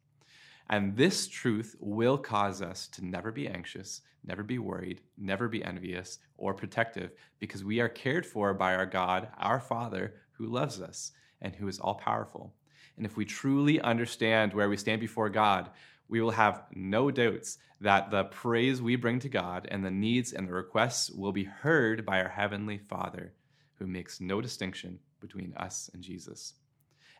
And 0.70 0.96
this 0.96 1.28
truth 1.28 1.76
will 1.78 2.16
cause 2.16 2.62
us 2.62 2.88
to 2.88 3.04
never 3.04 3.30
be 3.30 3.46
anxious, 3.46 4.00
never 4.24 4.42
be 4.42 4.58
worried, 4.58 5.02
never 5.18 5.48
be 5.48 5.62
envious 5.62 6.18
or 6.38 6.54
protective, 6.54 7.12
because 7.38 7.62
we 7.62 7.80
are 7.80 7.88
cared 7.88 8.24
for 8.24 8.54
by 8.54 8.74
our 8.74 8.86
God, 8.86 9.28
our 9.38 9.60
Father, 9.60 10.14
who 10.32 10.46
loves 10.46 10.80
us 10.80 11.12
and 11.42 11.54
who 11.54 11.68
is 11.68 11.78
all 11.78 11.94
powerful. 11.94 12.54
And 12.96 13.04
if 13.04 13.16
we 13.16 13.24
truly 13.24 13.80
understand 13.80 14.54
where 14.54 14.68
we 14.68 14.76
stand 14.76 15.00
before 15.00 15.28
God, 15.28 15.70
we 16.08 16.20
will 16.20 16.30
have 16.30 16.62
no 16.74 17.10
doubts 17.10 17.58
that 17.80 18.10
the 18.10 18.24
praise 18.24 18.80
we 18.80 18.96
bring 18.96 19.18
to 19.20 19.28
God 19.28 19.66
and 19.70 19.84
the 19.84 19.90
needs 19.90 20.32
and 20.32 20.48
the 20.48 20.52
requests 20.52 21.10
will 21.10 21.32
be 21.32 21.44
heard 21.44 22.06
by 22.06 22.22
our 22.22 22.28
Heavenly 22.28 22.78
Father, 22.78 23.32
who 23.74 23.86
makes 23.86 24.20
no 24.20 24.40
distinction 24.40 24.98
between 25.20 25.54
us 25.56 25.90
and 25.92 26.02
Jesus. 26.02 26.54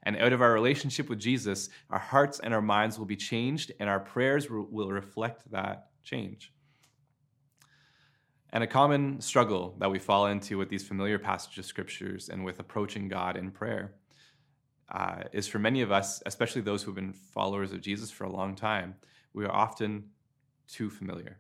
And 0.05 0.17
out 0.17 0.33
of 0.33 0.43
our 0.43 0.53
relationship 0.53 1.09
with 1.09 1.19
Jesus, 1.19 1.71
our 1.91 1.99
hearts 1.99 2.41
and 2.41 2.53
our 2.53 2.63
minds 2.63 2.99
will 2.99 3.07
be 3.07 3.17
changed, 3.17 3.73
and 3.81 3.89
our 3.89 4.01
prayers 4.01 4.49
will 4.51 4.91
reflect 4.91 5.51
that 5.51 5.89
change. 6.03 6.53
And 8.53 8.63
a 8.63 8.69
common 8.69 9.21
struggle 9.21 9.75
that 9.79 9.91
we 9.91 9.99
fall 9.99 10.27
into 10.27 10.59
with 10.59 10.69
these 10.69 10.87
familiar 10.87 11.19
passages 11.19 11.59
of 11.59 11.65
scriptures 11.65 12.29
and 12.29 12.45
with 12.45 12.61
approaching 12.61 13.09
God 13.09 13.37
in 13.37 13.51
prayer 13.51 13.95
uh, 14.93 15.25
is 15.33 15.49
for 15.49 15.59
many 15.59 15.81
of 15.81 15.91
us, 15.91 16.23
especially 16.27 16.63
those 16.63 16.83
who 16.83 16.91
have 16.91 16.97
been 16.97 17.13
followers 17.13 17.73
of 17.73 17.81
Jesus 17.81 18.11
for 18.11 18.25
a 18.25 18.31
long 18.31 18.55
time, 18.55 18.95
we 19.33 19.45
are 19.45 19.51
often 19.51 20.05
too 20.69 20.89
familiar. 20.89 21.39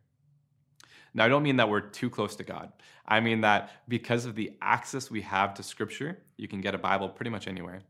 Now, 1.15 1.25
I 1.25 1.29
don't 1.29 1.45
mean 1.45 1.57
that 1.57 1.69
we're 1.69 1.81
too 1.81 2.11
close 2.11 2.35
to 2.37 2.43
God. 2.43 2.73
I 3.07 3.21
mean 3.21 3.43
that 3.43 3.71
because 3.89 4.25
of 4.25 4.35
the 4.35 4.53
access 4.61 5.11
we 5.11 5.21
have 5.21 5.55
to 5.55 5.63
Scripture, 5.63 6.19
you 6.37 6.49
can 6.49 6.61
get 6.61 6.75
a 6.75 6.79
Bible 6.79 7.09
pretty 7.09 7.31
much 7.31 7.47
anywhere. 7.47 7.83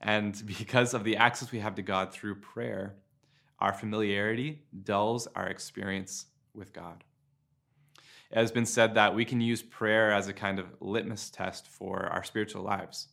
And 0.00 0.40
because 0.58 0.94
of 0.94 1.04
the 1.04 1.16
access 1.16 1.52
we 1.52 1.60
have 1.60 1.74
to 1.76 1.82
God 1.82 2.12
through 2.12 2.36
prayer, 2.36 2.96
our 3.58 3.72
familiarity 3.72 4.62
dulls 4.84 5.28
our 5.34 5.46
experience 5.46 6.26
with 6.54 6.72
God. 6.72 7.04
It 8.30 8.38
has 8.38 8.52
been 8.52 8.66
said 8.66 8.94
that 8.94 9.14
we 9.14 9.24
can 9.24 9.40
use 9.40 9.62
prayer 9.62 10.12
as 10.12 10.28
a 10.28 10.32
kind 10.32 10.58
of 10.58 10.66
litmus 10.80 11.30
test 11.30 11.66
for 11.66 12.06
our 12.06 12.22
spiritual 12.22 12.62
lives. 12.62 13.08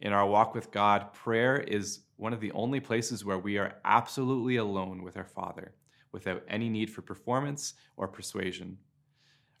In 0.00 0.12
our 0.12 0.26
walk 0.26 0.54
with 0.54 0.70
God, 0.70 1.12
prayer 1.12 1.56
is 1.56 2.00
one 2.16 2.32
of 2.32 2.40
the 2.40 2.52
only 2.52 2.80
places 2.80 3.24
where 3.24 3.38
we 3.38 3.58
are 3.58 3.74
absolutely 3.84 4.56
alone 4.56 5.02
with 5.02 5.16
our 5.16 5.24
Father, 5.24 5.74
without 6.12 6.44
any 6.48 6.68
need 6.68 6.90
for 6.90 7.02
performance 7.02 7.74
or 7.96 8.06
persuasion. 8.08 8.78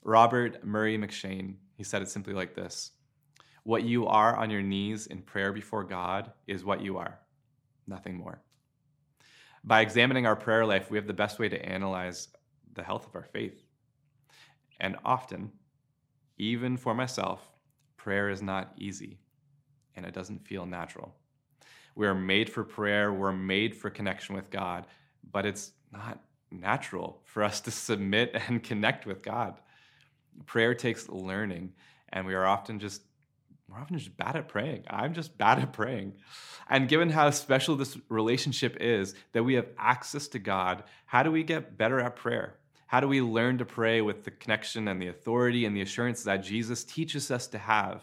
Robert 0.02 0.64
Murray 0.64 0.96
M'Cheyne, 0.96 1.56
he 1.76 1.84
said 1.84 2.02
it 2.02 2.08
simply 2.08 2.32
like 2.32 2.54
this 2.54 2.92
what 3.64 3.84
you 3.84 4.06
are 4.06 4.36
on 4.36 4.50
your 4.50 4.62
knees 4.62 5.06
in 5.06 5.22
prayer 5.22 5.52
before 5.52 5.84
God 5.84 6.32
is 6.46 6.64
what 6.64 6.82
you 6.82 6.98
are, 6.98 7.18
nothing 7.86 8.16
more. 8.16 8.42
By 9.64 9.80
examining 9.80 10.26
our 10.26 10.34
prayer 10.34 10.66
life, 10.66 10.90
we 10.90 10.98
have 10.98 11.06
the 11.06 11.12
best 11.12 11.38
way 11.38 11.48
to 11.48 11.64
analyze 11.64 12.28
the 12.74 12.82
health 12.82 13.06
of 13.06 13.14
our 13.14 13.22
faith. 13.22 13.62
And 14.80 14.96
often, 15.04 15.52
even 16.38 16.76
for 16.76 16.94
myself, 16.94 17.40
prayer 17.96 18.28
is 18.30 18.42
not 18.42 18.72
easy 18.76 19.20
and 19.94 20.04
it 20.04 20.14
doesn't 20.14 20.46
feel 20.46 20.66
natural. 20.66 21.14
We 21.94 22.06
are 22.06 22.14
made 22.14 22.50
for 22.50 22.64
prayer, 22.64 23.12
we're 23.12 23.32
made 23.32 23.76
for 23.76 23.90
connection 23.90 24.34
with 24.34 24.50
God, 24.50 24.86
but 25.30 25.46
it's 25.46 25.72
not 25.92 26.18
natural 26.50 27.20
for 27.24 27.44
us 27.44 27.60
to 27.62 27.70
submit 27.70 28.32
and 28.48 28.62
connect 28.62 29.06
with 29.06 29.22
God. 29.22 29.60
Prayer 30.46 30.74
takes 30.74 31.08
learning, 31.08 31.72
and 32.08 32.26
we 32.26 32.34
are 32.34 32.46
often 32.46 32.78
just 32.78 33.02
we're 33.68 33.78
often 33.78 33.98
just 33.98 34.16
bad 34.16 34.36
at 34.36 34.48
praying. 34.48 34.84
I'm 34.88 35.14
just 35.14 35.38
bad 35.38 35.58
at 35.58 35.72
praying. 35.72 36.14
And 36.68 36.88
given 36.88 37.10
how 37.10 37.30
special 37.30 37.76
this 37.76 37.96
relationship 38.08 38.76
is, 38.80 39.14
that 39.32 39.44
we 39.44 39.54
have 39.54 39.68
access 39.78 40.28
to 40.28 40.38
God, 40.38 40.84
how 41.06 41.22
do 41.22 41.30
we 41.30 41.42
get 41.42 41.78
better 41.78 42.00
at 42.00 42.16
prayer? 42.16 42.58
How 42.86 43.00
do 43.00 43.08
we 43.08 43.22
learn 43.22 43.56
to 43.58 43.64
pray 43.64 44.02
with 44.02 44.24
the 44.24 44.30
connection 44.30 44.88
and 44.88 45.00
the 45.00 45.08
authority 45.08 45.64
and 45.64 45.74
the 45.74 45.80
assurance 45.80 46.22
that 46.24 46.38
Jesus 46.38 46.84
teaches 46.84 47.30
us 47.30 47.46
to 47.48 47.58
have? 47.58 48.02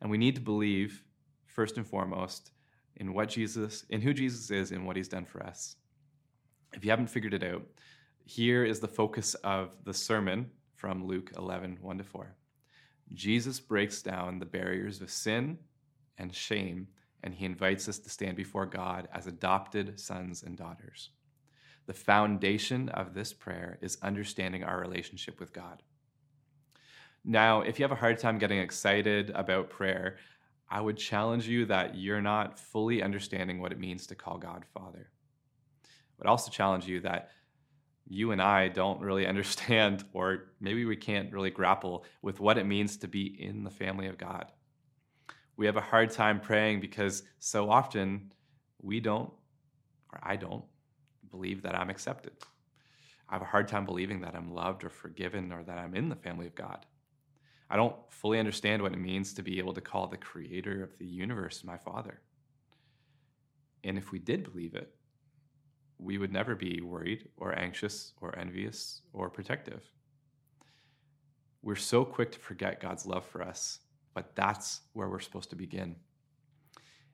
And 0.00 0.10
we 0.10 0.18
need 0.18 0.36
to 0.36 0.40
believe, 0.40 1.02
first 1.46 1.76
and 1.76 1.86
foremost, 1.86 2.52
in 2.96 3.12
what 3.12 3.28
Jesus, 3.28 3.84
in 3.90 4.00
who 4.00 4.14
Jesus 4.14 4.50
is 4.50 4.70
and 4.70 4.86
what 4.86 4.96
he's 4.96 5.08
done 5.08 5.24
for 5.24 5.42
us. 5.42 5.76
If 6.72 6.84
you 6.84 6.90
haven't 6.90 7.08
figured 7.08 7.34
it 7.34 7.42
out, 7.42 7.62
here 8.24 8.64
is 8.64 8.80
the 8.80 8.88
focus 8.88 9.34
of 9.42 9.76
the 9.84 9.94
sermon 9.94 10.50
from 10.76 11.06
Luke 11.06 11.32
11, 11.36 11.78
1 11.80 11.98
to 11.98 12.04
4. 12.04 12.34
Jesus 13.14 13.60
breaks 13.60 14.02
down 14.02 14.38
the 14.38 14.46
barriers 14.46 15.00
of 15.00 15.10
sin 15.10 15.58
and 16.18 16.34
shame, 16.34 16.88
and 17.22 17.34
he 17.34 17.44
invites 17.44 17.88
us 17.88 17.98
to 17.98 18.10
stand 18.10 18.36
before 18.36 18.66
God 18.66 19.08
as 19.12 19.26
adopted 19.26 19.98
sons 19.98 20.42
and 20.42 20.56
daughters. 20.56 21.10
The 21.86 21.94
foundation 21.94 22.88
of 22.90 23.14
this 23.14 23.32
prayer 23.32 23.78
is 23.80 23.98
understanding 24.02 24.64
our 24.64 24.80
relationship 24.80 25.38
with 25.38 25.52
God. 25.52 25.82
Now, 27.24 27.62
if 27.62 27.78
you 27.78 27.84
have 27.84 27.92
a 27.92 27.96
hard 27.96 28.18
time 28.18 28.38
getting 28.38 28.58
excited 28.58 29.30
about 29.30 29.70
prayer, 29.70 30.16
I 30.68 30.80
would 30.80 30.96
challenge 30.96 31.46
you 31.46 31.66
that 31.66 31.94
you're 31.94 32.20
not 32.20 32.58
fully 32.58 33.02
understanding 33.02 33.60
what 33.60 33.72
it 33.72 33.78
means 33.78 34.06
to 34.06 34.14
call 34.14 34.38
God 34.38 34.64
Father. 34.74 35.10
I 35.84 35.88
would 36.18 36.26
also 36.26 36.50
challenge 36.50 36.86
you 36.86 37.00
that 37.00 37.30
you 38.06 38.32
and 38.32 38.40
I 38.42 38.68
don't 38.68 39.00
really 39.00 39.26
understand, 39.34 40.04
or 40.12 40.52
maybe 40.60 40.84
we 40.84 40.96
can't 40.96 41.32
really 41.32 41.50
grapple 41.50 42.04
with 42.22 42.40
what 42.40 42.58
it 42.58 42.66
means 42.66 42.96
to 42.98 43.08
be 43.08 43.26
in 43.42 43.64
the 43.64 43.70
family 43.70 44.06
of 44.06 44.18
God. 44.18 44.52
We 45.56 45.66
have 45.66 45.76
a 45.76 45.80
hard 45.80 46.10
time 46.10 46.40
praying 46.40 46.80
because 46.80 47.22
so 47.38 47.70
often 47.70 48.32
we 48.82 49.00
don't, 49.00 49.32
or 50.12 50.20
I 50.22 50.36
don't, 50.36 50.64
believe 51.30 51.62
that 51.62 51.74
I'm 51.74 51.90
accepted. 51.90 52.32
I 53.28 53.34
have 53.34 53.42
a 53.42 53.46
hard 53.46 53.66
time 53.66 53.84
believing 53.84 54.20
that 54.20 54.36
I'm 54.36 54.54
loved 54.54 54.84
or 54.84 54.90
forgiven 54.90 55.52
or 55.52 55.62
that 55.64 55.78
I'm 55.78 55.94
in 55.94 56.08
the 56.08 56.16
family 56.16 56.46
of 56.46 56.54
God. 56.54 56.86
I 57.70 57.76
don't 57.76 57.96
fully 58.10 58.38
understand 58.38 58.82
what 58.82 58.92
it 58.92 59.00
means 59.00 59.32
to 59.34 59.42
be 59.42 59.58
able 59.58 59.72
to 59.74 59.80
call 59.80 60.06
the 60.06 60.16
creator 60.16 60.82
of 60.84 60.96
the 60.98 61.06
universe 61.06 61.64
my 61.64 61.78
father. 61.78 62.20
And 63.82 63.98
if 63.98 64.12
we 64.12 64.18
did 64.18 64.44
believe 64.44 64.74
it, 64.74 64.94
we 66.04 66.18
would 66.18 66.32
never 66.32 66.54
be 66.54 66.80
worried 66.82 67.28
or 67.36 67.58
anxious 67.58 68.12
or 68.20 68.38
envious 68.38 69.00
or 69.12 69.30
protective. 69.30 69.82
We're 71.62 71.76
so 71.76 72.04
quick 72.04 72.30
to 72.32 72.38
forget 72.38 72.80
God's 72.80 73.06
love 73.06 73.24
for 73.24 73.42
us, 73.42 73.80
but 74.12 74.36
that's 74.36 74.82
where 74.92 75.08
we're 75.08 75.20
supposed 75.20 75.50
to 75.50 75.56
begin. 75.56 75.96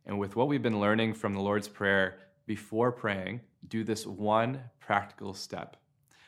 And 0.06 0.18
with 0.18 0.34
what 0.34 0.48
we've 0.48 0.62
been 0.62 0.80
learning 0.80 1.14
from 1.14 1.34
the 1.34 1.40
Lord's 1.40 1.68
Prayer, 1.68 2.18
before 2.46 2.90
praying, 2.90 3.42
do 3.68 3.84
this 3.84 4.06
one 4.06 4.60
practical 4.80 5.34
step. 5.34 5.76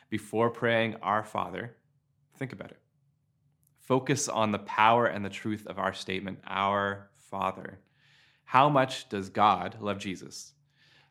Before 0.09 0.49
praying, 0.49 0.95
Our 1.01 1.23
Father, 1.23 1.75
think 2.37 2.53
about 2.53 2.71
it. 2.71 2.79
Focus 3.81 4.29
on 4.29 4.53
the 4.53 4.59
power 4.59 5.05
and 5.05 5.25
the 5.25 5.29
truth 5.29 5.67
of 5.67 5.77
our 5.77 5.93
statement, 5.93 6.39
Our 6.47 7.09
Father. 7.17 7.79
How 8.45 8.69
much 8.69 9.09
does 9.09 9.29
God 9.29 9.77
love 9.81 9.97
Jesus? 9.97 10.52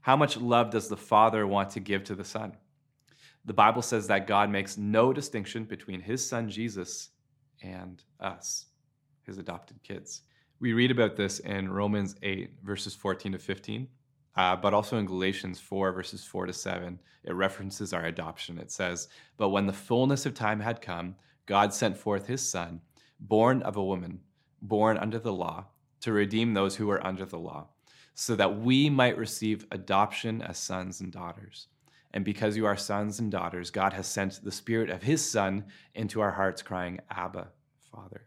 How 0.02 0.16
much 0.16 0.36
love 0.36 0.70
does 0.70 0.88
the 0.88 0.96
Father 0.96 1.46
want 1.46 1.70
to 1.70 1.80
give 1.80 2.02
to 2.04 2.16
the 2.16 2.24
Son? 2.24 2.52
The 3.44 3.52
Bible 3.52 3.82
says 3.82 4.08
that 4.08 4.26
God 4.26 4.50
makes 4.50 4.76
no 4.76 5.12
distinction 5.12 5.62
between 5.62 6.00
his 6.00 6.26
Son 6.28 6.50
Jesus 6.50 7.10
and 7.62 8.02
us, 8.18 8.66
his 9.22 9.38
adopted 9.38 9.80
kids. 9.84 10.22
We 10.58 10.72
read 10.72 10.90
about 10.90 11.14
this 11.14 11.38
in 11.38 11.70
Romans 11.70 12.16
8, 12.20 12.50
verses 12.64 12.96
14 12.96 13.32
to 13.32 13.38
15, 13.38 13.86
uh, 14.34 14.56
but 14.56 14.74
also 14.74 14.98
in 14.98 15.06
Galatians 15.06 15.60
4, 15.60 15.92
verses 15.92 16.24
4 16.24 16.46
to 16.46 16.52
7. 16.52 16.98
It 17.22 17.34
references 17.34 17.92
our 17.92 18.06
adoption. 18.06 18.58
It 18.58 18.72
says, 18.72 19.06
But 19.36 19.50
when 19.50 19.66
the 19.66 19.72
fullness 19.72 20.26
of 20.26 20.34
time 20.34 20.58
had 20.58 20.82
come, 20.82 21.14
God 21.46 21.72
sent 21.72 21.96
forth 21.96 22.26
his 22.26 22.48
Son, 22.48 22.80
born 23.20 23.62
of 23.62 23.76
a 23.76 23.84
woman, 23.84 24.20
born 24.60 24.98
under 24.98 25.20
the 25.20 25.32
law, 25.32 25.66
to 26.00 26.12
redeem 26.12 26.54
those 26.54 26.74
who 26.74 26.88
were 26.88 27.04
under 27.06 27.24
the 27.24 27.38
law 27.38 27.68
so 28.14 28.36
that 28.36 28.60
we 28.60 28.90
might 28.90 29.16
receive 29.16 29.66
adoption 29.70 30.42
as 30.42 30.58
sons 30.58 31.00
and 31.00 31.12
daughters. 31.12 31.68
And 32.14 32.24
because 32.24 32.56
you 32.56 32.66
are 32.66 32.76
sons 32.76 33.20
and 33.20 33.30
daughters, 33.30 33.70
God 33.70 33.94
has 33.94 34.06
sent 34.06 34.44
the 34.44 34.52
Spirit 34.52 34.90
of 34.90 35.02
His 35.02 35.28
Son 35.28 35.64
into 35.94 36.20
our 36.20 36.32
hearts, 36.32 36.60
crying, 36.60 37.00
Abba, 37.10 37.48
Father. 37.90 38.26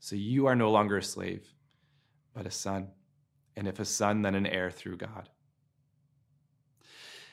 So 0.00 0.16
you 0.16 0.46
are 0.46 0.56
no 0.56 0.70
longer 0.70 0.98
a 0.98 1.02
slave, 1.02 1.46
but 2.32 2.46
a 2.46 2.50
son. 2.50 2.88
And 3.56 3.66
if 3.66 3.80
a 3.80 3.84
son, 3.84 4.22
then 4.22 4.34
an 4.34 4.46
heir 4.46 4.70
through 4.70 4.98
God. 4.98 5.28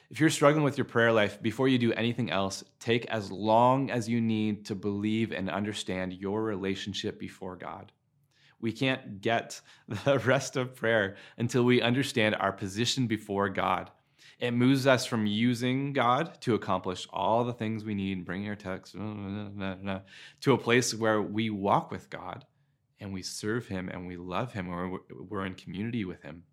If 0.10 0.20
you're 0.20 0.30
struggling 0.30 0.64
with 0.64 0.78
your 0.78 0.86
prayer 0.86 1.12
life, 1.12 1.42
before 1.42 1.68
you 1.68 1.78
do 1.78 1.94
anything 1.94 2.32
else, 2.32 2.64
take 2.80 3.06
as 3.06 3.32
long 3.32 3.90
as 3.90 4.10
you 4.10 4.22
need 4.22 4.66
to 4.66 4.76
believe 4.76 5.32
and 5.32 5.50
understand 5.50 6.14
your 6.14 6.44
relationship 6.44 7.20
before 7.20 7.56
God. 7.56 7.92
We 8.60 8.72
can't 8.72 9.22
get 9.22 9.62
the 10.06 10.20
rest 10.20 10.56
of 10.56 10.76
prayer 10.76 11.16
until 11.38 11.64
we 11.64 11.82
understand 11.82 12.36
our 12.36 12.52
position 12.52 13.08
before 13.08 13.50
God. 13.50 13.92
It 14.40 14.52
moves 14.52 14.86
us 14.86 15.06
from 15.06 15.26
using 15.26 15.94
God 15.94 16.42
to 16.42 16.56
accomplish 16.56 17.08
all 17.12 17.46
the 17.46 17.54
things 17.54 17.86
we 17.86 17.96
need, 17.96 18.26
bringing 18.26 18.50
our 18.50 18.56
text, 18.56 18.94
to 20.42 20.54
a 20.54 20.58
place 20.58 20.94
where 20.94 21.22
we 21.22 21.50
walk 21.50 21.90
with 21.90 22.10
God 22.10 22.46
and 23.00 23.14
we 23.14 23.22
serve 23.22 23.68
Him 23.68 23.88
and 23.88 24.08
we 24.08 24.18
love 24.18 24.52
Him 24.52 24.70
or 24.70 25.00
we're 25.10 25.46
in 25.46 25.56
community 25.56 26.04
with 26.04 26.22
Him. 26.22 26.44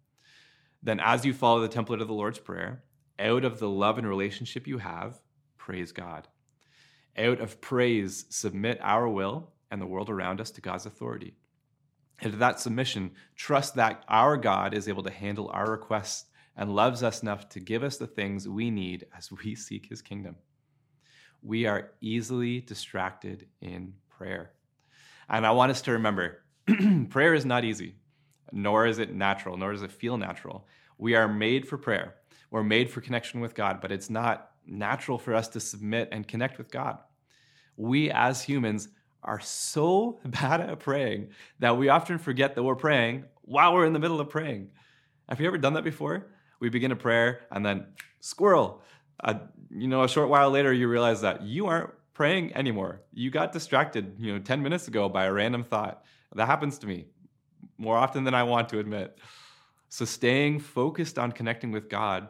Then, 0.83 1.01
as 1.01 1.25
you 1.25 1.33
follow 1.33 1.61
the 1.61 1.69
template 1.69 2.01
of 2.01 2.09
the 2.09 2.15
Lord's 2.15 2.39
Prayer, 2.39 2.85
out 3.19 3.45
of 3.45 3.59
the 3.59 3.69
love 3.69 3.99
and 3.99 4.09
relationship 4.09 4.67
you 4.67 4.79
have, 4.79 5.21
praise 5.57 5.93
God. 5.93 6.29
Out 7.17 7.41
of 7.41 7.61
praise, 7.61 8.27
submit 8.31 8.79
our 8.81 9.09
will 9.09 9.53
and 9.71 9.81
the 9.81 9.87
world 9.87 10.11
around 10.11 10.41
us 10.41 10.51
to 10.53 10.61
God's 10.61 10.87
authority. 10.87 11.35
And 12.21 12.33
to 12.33 12.39
that 12.39 12.61
submission, 12.61 13.13
trust 13.37 13.75
that 13.75 14.05
our 14.09 14.37
God 14.37 14.75
is 14.75 14.89
able 14.89 15.03
to 15.03 15.11
handle 15.11 15.51
our 15.53 15.71
requests 15.71 16.27
and 16.57 16.75
loves 16.75 17.03
us 17.03 17.23
enough 17.23 17.49
to 17.51 17.61
give 17.61 17.83
us 17.83 17.97
the 17.97 18.07
things 18.07 18.49
we 18.49 18.71
need 18.71 19.07
as 19.17 19.33
we 19.33 19.55
seek 19.57 19.87
his 19.87 20.03
kingdom. 20.03 20.37
We 21.43 21.67
are 21.67 21.93
easily 22.01 22.61
distracted 22.61 23.49
in 23.61 23.95
prayer. 24.09 24.53
And 25.29 25.47
I 25.47 25.51
want 25.51 25.71
us 25.71 25.83
to 25.83 25.93
remember 25.93 26.43
prayer 27.11 27.35
is 27.35 27.45
not 27.45 27.65
easy, 27.65 27.97
nor 28.53 28.87
is 28.87 28.99
it 28.99 29.13
natural, 29.13 29.57
nor 29.57 29.73
does 29.73 29.83
it 29.83 29.91
feel 29.91 30.17
natural. 30.17 30.67
We 30.99 31.17
are 31.17 31.27
made 31.27 31.67
for 31.67 31.79
prayer. 31.79 32.15
We're 32.51 32.63
made 32.63 32.91
for 32.91 33.01
connection 33.01 33.41
with 33.41 33.55
God, 33.55 33.81
but 33.81 33.91
it's 33.91 34.11
not 34.11 34.51
natural 34.67 35.19
for 35.19 35.35
us 35.35 35.49
to 35.49 35.61
submit 35.61 36.11
and 36.13 36.29
connect 36.29 36.59
with 36.59 36.71
God. 36.71 36.99
We 37.77 38.11
as 38.11 38.43
humans 38.43 38.89
are 39.23 39.41
so 39.41 40.21
bad 40.25 40.61
at 40.61 40.81
praying 40.81 41.29
that 41.59 41.77
we 41.77 41.89
often 41.89 42.19
forget 42.19 42.55
that 42.55 42.63
we're 42.63 42.75
praying 42.75 43.25
while 43.43 43.75
we're 43.75 43.87
in 43.87 43.93
the 43.93 43.99
middle 43.99 44.21
of 44.21 44.29
praying. 44.29 44.71
Have 45.29 45.41
you 45.41 45.47
ever 45.47 45.59
done 45.59 45.75
that 45.75 45.85
before? 45.85 46.27
We 46.61 46.69
begin 46.69 46.93
a 46.93 46.97
prayer 46.97 47.43
and 47.51 47.65
then 47.65 47.87
squirrel. 48.21 48.83
Uh, 49.23 49.35
you 49.71 49.89
know, 49.89 50.05
a 50.05 50.09
short 50.09 50.29
while 50.29 50.51
later, 50.51 50.73
you 50.73 50.89
realize 50.89 51.21
that 51.23 51.43
you 51.43 51.67
aren't 51.67 51.91
praying 52.15 52.55
anymore. 52.55 53.01
You 53.13 53.31
got 53.31 53.53
distracted, 53.53 54.17
you 54.19 54.33
know, 54.33 54.39
10 54.39 54.63
minutes 54.63 54.89
ago 54.89 55.09
by 55.09 55.25
a 55.25 55.33
random 55.33 55.65
thought. 55.65 56.05
That 56.35 56.47
happens 56.47 56.79
to 56.79 56.87
me 56.87 57.07
more 57.79 57.97
often 57.97 58.25
than 58.25 58.35
I 58.35 58.43
want 58.43 58.69
to 58.71 58.79
admit. 58.79 59.19
So, 59.89 60.05
staying 60.05 60.61
focused 60.61 61.19
on 61.19 61.33
connecting 61.33 61.71
with 61.71 61.89
God, 61.89 62.29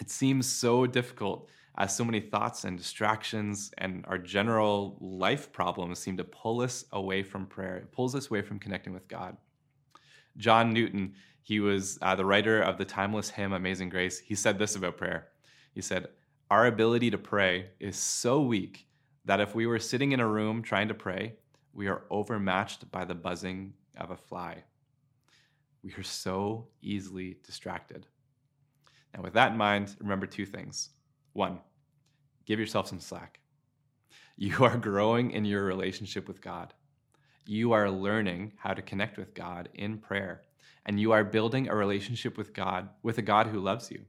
it 0.00 0.10
seems 0.10 0.46
so 0.46 0.86
difficult 0.86 1.48
as 1.78 1.96
so 1.96 2.04
many 2.04 2.20
thoughts 2.20 2.64
and 2.64 2.76
distractions 2.76 3.70
and 3.78 4.04
our 4.08 4.18
general 4.18 4.96
life 5.00 5.52
problems 5.52 6.00
seem 6.00 6.16
to 6.16 6.24
pull 6.24 6.60
us 6.60 6.84
away 6.90 7.22
from 7.22 7.46
prayer. 7.46 7.76
It 7.76 7.92
pulls 7.92 8.16
us 8.16 8.28
away 8.28 8.42
from 8.42 8.58
connecting 8.58 8.92
with 8.92 9.06
God. 9.06 9.36
John 10.36 10.72
Newton, 10.72 11.14
he 11.40 11.60
was 11.60 11.96
uh, 12.02 12.16
the 12.16 12.24
writer 12.24 12.60
of 12.60 12.78
the 12.78 12.84
timeless 12.84 13.30
hymn 13.30 13.52
Amazing 13.52 13.90
Grace. 13.90 14.18
He 14.18 14.34
said 14.34 14.58
this 14.58 14.74
about 14.74 14.96
prayer. 14.96 15.28
He 15.72 15.80
said, 15.80 16.08
Our 16.50 16.66
ability 16.66 17.12
to 17.12 17.18
pray 17.18 17.70
is 17.78 17.96
so 17.96 18.42
weak 18.42 18.88
that 19.24 19.40
if 19.40 19.54
we 19.54 19.66
were 19.66 19.78
sitting 19.78 20.10
in 20.10 20.20
a 20.20 20.26
room 20.26 20.62
trying 20.62 20.88
to 20.88 20.94
pray, 20.94 21.34
we 21.72 21.86
are 21.86 22.02
overmatched 22.10 22.90
by 22.90 23.04
the 23.04 23.14
buzzing 23.14 23.72
of 23.96 24.10
a 24.10 24.16
fly. 24.16 24.64
We 25.84 25.92
are 25.94 26.02
so 26.02 26.66
easily 26.82 27.36
distracted. 27.46 28.06
Now, 29.14 29.22
with 29.22 29.34
that 29.34 29.52
in 29.52 29.58
mind, 29.58 29.94
remember 30.00 30.26
two 30.26 30.44
things. 30.44 30.90
One, 31.34 31.60
give 32.48 32.58
yourself 32.58 32.88
some 32.88 32.98
slack. 32.98 33.38
You 34.40 34.64
are 34.64 34.76
growing 34.76 35.32
in 35.32 35.44
your 35.44 35.64
relationship 35.64 36.28
with 36.28 36.40
God. 36.40 36.72
You 37.44 37.72
are 37.72 37.90
learning 37.90 38.52
how 38.56 38.72
to 38.72 38.82
connect 38.82 39.18
with 39.18 39.34
God 39.34 39.68
in 39.74 39.98
prayer, 39.98 40.42
and 40.86 41.00
you 41.00 41.10
are 41.10 41.24
building 41.24 41.68
a 41.68 41.74
relationship 41.74 42.38
with 42.38 42.54
God, 42.54 42.88
with 43.02 43.18
a 43.18 43.22
God 43.22 43.48
who 43.48 43.58
loves 43.58 43.90
you. 43.90 44.02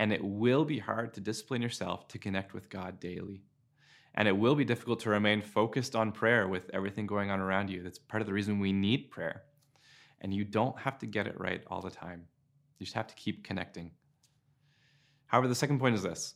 And 0.00 0.12
it 0.12 0.24
will 0.24 0.64
be 0.64 0.80
hard 0.80 1.14
to 1.14 1.20
discipline 1.20 1.62
yourself 1.62 2.08
to 2.08 2.18
connect 2.18 2.52
with 2.52 2.68
God 2.68 2.98
daily. 2.98 3.44
And 4.16 4.26
it 4.26 4.36
will 4.36 4.56
be 4.56 4.64
difficult 4.64 4.98
to 5.00 5.10
remain 5.10 5.40
focused 5.40 5.94
on 5.94 6.10
prayer 6.10 6.48
with 6.48 6.68
everything 6.74 7.06
going 7.06 7.30
on 7.30 7.38
around 7.38 7.70
you. 7.70 7.82
That's 7.82 7.98
part 7.98 8.22
of 8.22 8.26
the 8.26 8.32
reason 8.32 8.58
we 8.58 8.72
need 8.72 9.10
prayer. 9.10 9.44
And 10.20 10.34
you 10.34 10.44
don't 10.44 10.78
have 10.80 10.98
to 10.98 11.06
get 11.06 11.28
it 11.28 11.38
right 11.38 11.62
all 11.68 11.80
the 11.80 11.90
time, 11.90 12.26
you 12.78 12.86
just 12.86 12.96
have 12.96 13.06
to 13.06 13.14
keep 13.14 13.44
connecting. 13.44 13.92
However, 15.26 15.46
the 15.46 15.54
second 15.54 15.78
point 15.78 15.94
is 15.94 16.02
this 16.02 16.34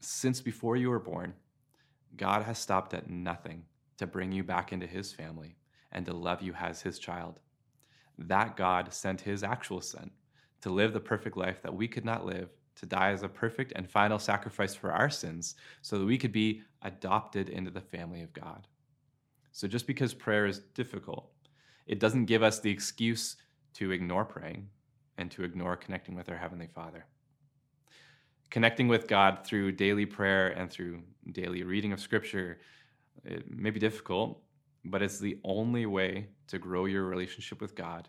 since 0.00 0.40
before 0.40 0.76
you 0.76 0.90
were 0.90 0.98
born, 0.98 1.34
God 2.16 2.42
has 2.42 2.58
stopped 2.58 2.94
at 2.94 3.10
nothing 3.10 3.64
to 3.98 4.06
bring 4.06 4.32
you 4.32 4.42
back 4.42 4.72
into 4.72 4.86
his 4.86 5.12
family 5.12 5.56
and 5.92 6.06
to 6.06 6.14
love 6.14 6.42
you 6.42 6.54
as 6.54 6.80
his 6.80 6.98
child. 6.98 7.40
That 8.18 8.56
God 8.56 8.92
sent 8.92 9.20
his 9.20 9.42
actual 9.42 9.80
son 9.80 10.10
to 10.62 10.70
live 10.70 10.92
the 10.92 11.00
perfect 11.00 11.36
life 11.36 11.62
that 11.62 11.74
we 11.74 11.88
could 11.88 12.04
not 12.04 12.26
live, 12.26 12.50
to 12.76 12.86
die 12.86 13.10
as 13.10 13.22
a 13.22 13.28
perfect 13.28 13.72
and 13.76 13.88
final 13.88 14.18
sacrifice 14.18 14.74
for 14.74 14.92
our 14.92 15.10
sins, 15.10 15.54
so 15.82 15.98
that 15.98 16.04
we 16.04 16.18
could 16.18 16.32
be 16.32 16.62
adopted 16.82 17.48
into 17.48 17.70
the 17.70 17.80
family 17.80 18.22
of 18.22 18.32
God. 18.32 18.66
So 19.52 19.68
just 19.68 19.86
because 19.86 20.14
prayer 20.14 20.46
is 20.46 20.60
difficult, 20.74 21.30
it 21.86 21.98
doesn't 21.98 22.26
give 22.26 22.42
us 22.42 22.60
the 22.60 22.70
excuse 22.70 23.36
to 23.74 23.90
ignore 23.90 24.24
praying 24.24 24.68
and 25.18 25.30
to 25.32 25.44
ignore 25.44 25.76
connecting 25.76 26.14
with 26.14 26.28
our 26.28 26.36
Heavenly 26.36 26.68
Father 26.68 27.04
connecting 28.50 28.88
with 28.88 29.08
God 29.08 29.44
through 29.44 29.72
daily 29.72 30.06
prayer 30.06 30.48
and 30.48 30.70
through 30.70 31.02
daily 31.32 31.62
reading 31.62 31.92
of 31.92 32.00
scripture, 32.00 32.58
it 33.24 33.50
may 33.50 33.70
be 33.70 33.80
difficult, 33.80 34.42
but 34.84 35.02
it's 35.02 35.18
the 35.18 35.38
only 35.44 35.86
way 35.86 36.28
to 36.48 36.58
grow 36.58 36.86
your 36.86 37.04
relationship 37.04 37.60
with 37.60 37.74
God. 37.74 38.08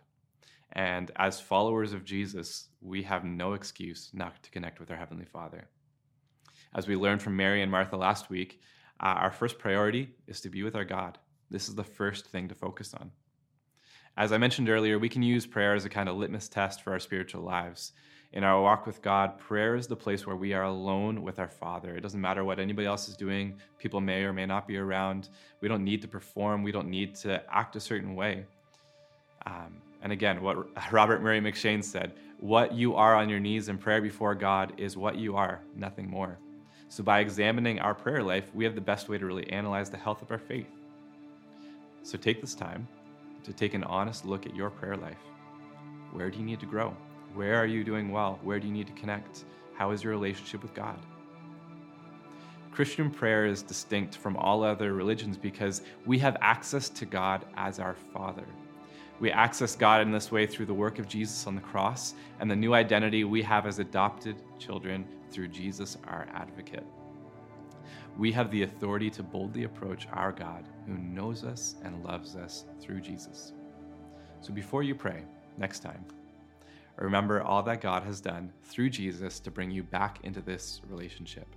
And 0.74 1.12
as 1.18 1.40
followers 1.40 1.94
of 1.94 2.06
Jesus, 2.06 2.70
we 2.82 3.04
have 3.04 3.24
no 3.24 3.54
excuse 3.54 4.10
not 4.14 4.42
to 4.44 4.52
connect 4.52 4.80
with 4.80 4.90
our 4.90 4.98
Heavenly 4.98 5.26
Father. 5.26 5.68
As 6.74 6.88
we 6.88 6.96
learned 6.96 7.22
from 7.22 7.36
Mary 7.36 7.62
and 7.62 7.70
Martha 7.70 7.98
last 7.98 8.30
week, 8.30 8.62
uh, 9.02 9.08
our 9.08 9.32
first 9.32 9.60
priority 9.60 10.16
is 10.28 10.40
to 10.42 10.50
be 10.50 10.64
with 10.64 10.76
our 10.76 10.86
God. 10.86 11.18
This 11.50 11.68
is 11.68 11.76
the 11.76 11.84
first 11.84 12.28
thing 12.28 12.48
to 12.48 12.56
focus 12.56 12.94
on. 12.94 13.12
As 14.16 14.32
I 14.32 14.38
mentioned 14.38 14.70
earlier, 14.70 14.98
we 14.98 15.10
can 15.10 15.24
use 15.24 15.46
prayer 15.46 15.74
as 15.74 15.84
a 15.84 15.90
kind 15.90 16.08
of 16.08 16.16
litmus 16.16 16.48
test 16.48 16.82
for 16.82 16.94
our 16.94 17.00
spiritual 17.00 17.42
lives 17.42 17.92
in 18.34 18.44
our 18.46 18.62
walk 18.62 18.86
with 18.88 19.02
God, 19.02 19.38
prayer 19.40 19.76
is 19.76 19.88
the 19.88 19.96
place 19.96 20.26
where 20.26 20.38
we 20.38 20.54
are 20.54 20.64
alone 20.64 21.22
with 21.22 21.38
our 21.38 21.50
Father. 21.50 21.96
It 21.96 22.02
doesn't 22.02 22.22
matter 22.22 22.46
what 22.46 22.60
anybody 22.60 22.88
else 22.88 23.10
is 23.10 23.18
doing, 23.18 23.60
people 23.78 24.00
may 24.00 24.24
or 24.24 24.32
may 24.32 24.46
not 24.46 24.68
be 24.68 24.78
around. 24.78 25.30
We 25.60 25.68
don't 25.68 25.84
need 25.84 26.02
to 26.04 26.08
perform, 26.08 26.64
we 26.64 26.72
don't 26.72 26.90
need 26.90 27.16
to 27.16 27.44
act 27.54 27.76
a 27.76 27.80
certain 27.80 28.16
way. 28.16 28.46
Um, 29.46 29.82
and 30.02 30.14
again, 30.14 30.42
what 30.42 30.68
Robert 30.92 31.22
Murray 31.22 31.42
M'Cheyne 31.42 31.84
said 31.84 32.14
what 32.40 32.74
you 32.74 32.96
are 32.96 33.16
on 33.16 33.30
your 33.30 33.40
knees 33.40 33.68
in 33.68 33.78
prayer 33.78 34.02
before 34.02 34.34
God 34.34 34.74
is 34.78 34.98
what 34.98 35.16
you 35.16 35.36
are, 35.36 35.62
nothing 35.76 36.10
more. 36.10 36.40
So, 36.90 37.04
by 37.04 37.20
examining 37.20 37.80
our 37.80 37.94
prayer 37.94 38.24
life, 38.24 38.50
we 38.54 38.64
have 38.64 38.76
the 38.76 38.82
best 38.82 39.10
way 39.10 39.18
to 39.18 39.26
really 39.26 39.48
analyze 39.50 39.90
the 39.90 39.98
health 39.98 40.22
of 40.22 40.32
our 40.32 40.40
faith. 40.40 40.68
So, 42.04 42.18
take 42.18 42.42
this 42.42 42.56
time 42.56 42.88
to 43.44 43.54
take 43.54 43.74
an 43.74 43.84
honest 43.84 44.26
look 44.26 44.46
at 44.46 44.56
your 44.56 44.70
prayer 44.70 44.98
life. 44.98 45.20
Where 46.12 46.30
do 46.30 46.40
you 46.40 46.46
need 46.46 46.60
to 46.62 46.66
grow? 46.66 46.96
Where 47.34 47.56
are 47.56 47.66
you 47.66 47.84
doing 47.84 48.12
well? 48.12 48.40
Where 48.44 48.60
do 48.60 48.68
you 48.68 48.74
need 48.74 48.88
to 48.88 48.94
connect? 48.94 49.46
How 49.74 49.92
is 49.92 50.04
your 50.04 50.12
relationship 50.12 50.62
with 50.62 50.74
God? 50.74 51.00
Christian 52.72 53.12
prayer 53.12 53.46
is 53.46 53.62
distinct 53.62 54.18
from 54.18 54.36
all 54.38 54.64
other 54.64 54.94
religions 54.94 55.38
because 55.38 55.82
we 56.06 56.18
have 56.20 56.38
access 56.42 56.90
to 56.90 57.06
God 57.06 57.46
as 57.56 57.80
our 57.80 57.96
Father. 58.14 58.46
We 59.20 59.30
access 59.30 59.76
God 59.76 60.02
in 60.02 60.12
this 60.12 60.32
way 60.32 60.48
through 60.48 60.66
the 60.66 60.74
work 60.74 60.98
of 60.98 61.08
Jesus 61.08 61.46
on 61.48 61.56
the 61.56 61.62
cross 61.62 62.16
and 62.40 62.50
the 62.50 62.56
new 62.56 62.74
identity 62.74 63.24
we 63.24 63.42
have 63.44 63.68
as 63.68 63.80
adopted 63.80 64.36
children 64.58 65.06
through 65.30 65.50
Jesus, 65.50 65.98
our 66.08 66.28
advocate. 66.34 66.86
We 68.18 68.32
have 68.32 68.52
the 68.52 68.64
authority 68.64 69.10
to 69.12 69.24
boldly 69.24 69.64
approach 69.64 70.08
our 70.12 70.32
God 70.32 70.68
who 70.86 70.98
knows 70.98 71.44
us 71.44 71.76
and 71.84 72.04
loves 72.04 72.36
us 72.36 72.66
through 72.82 73.02
Jesus. 73.02 73.54
So 74.42 74.54
before 74.54 74.84
you 74.84 74.96
pray 74.96 75.24
next 75.58 75.80
time, 75.80 76.04
Remember 76.98 77.42
all 77.42 77.64
that 77.64 77.82
God 77.82 78.04
has 78.04 78.22
done 78.22 78.52
through 78.64 78.90
Jesus 78.90 79.40
to 79.40 79.52
bring 79.52 79.72
you 79.72 79.84
back 79.84 80.20
into 80.24 80.42
this 80.42 80.82
relationship. 80.90 81.48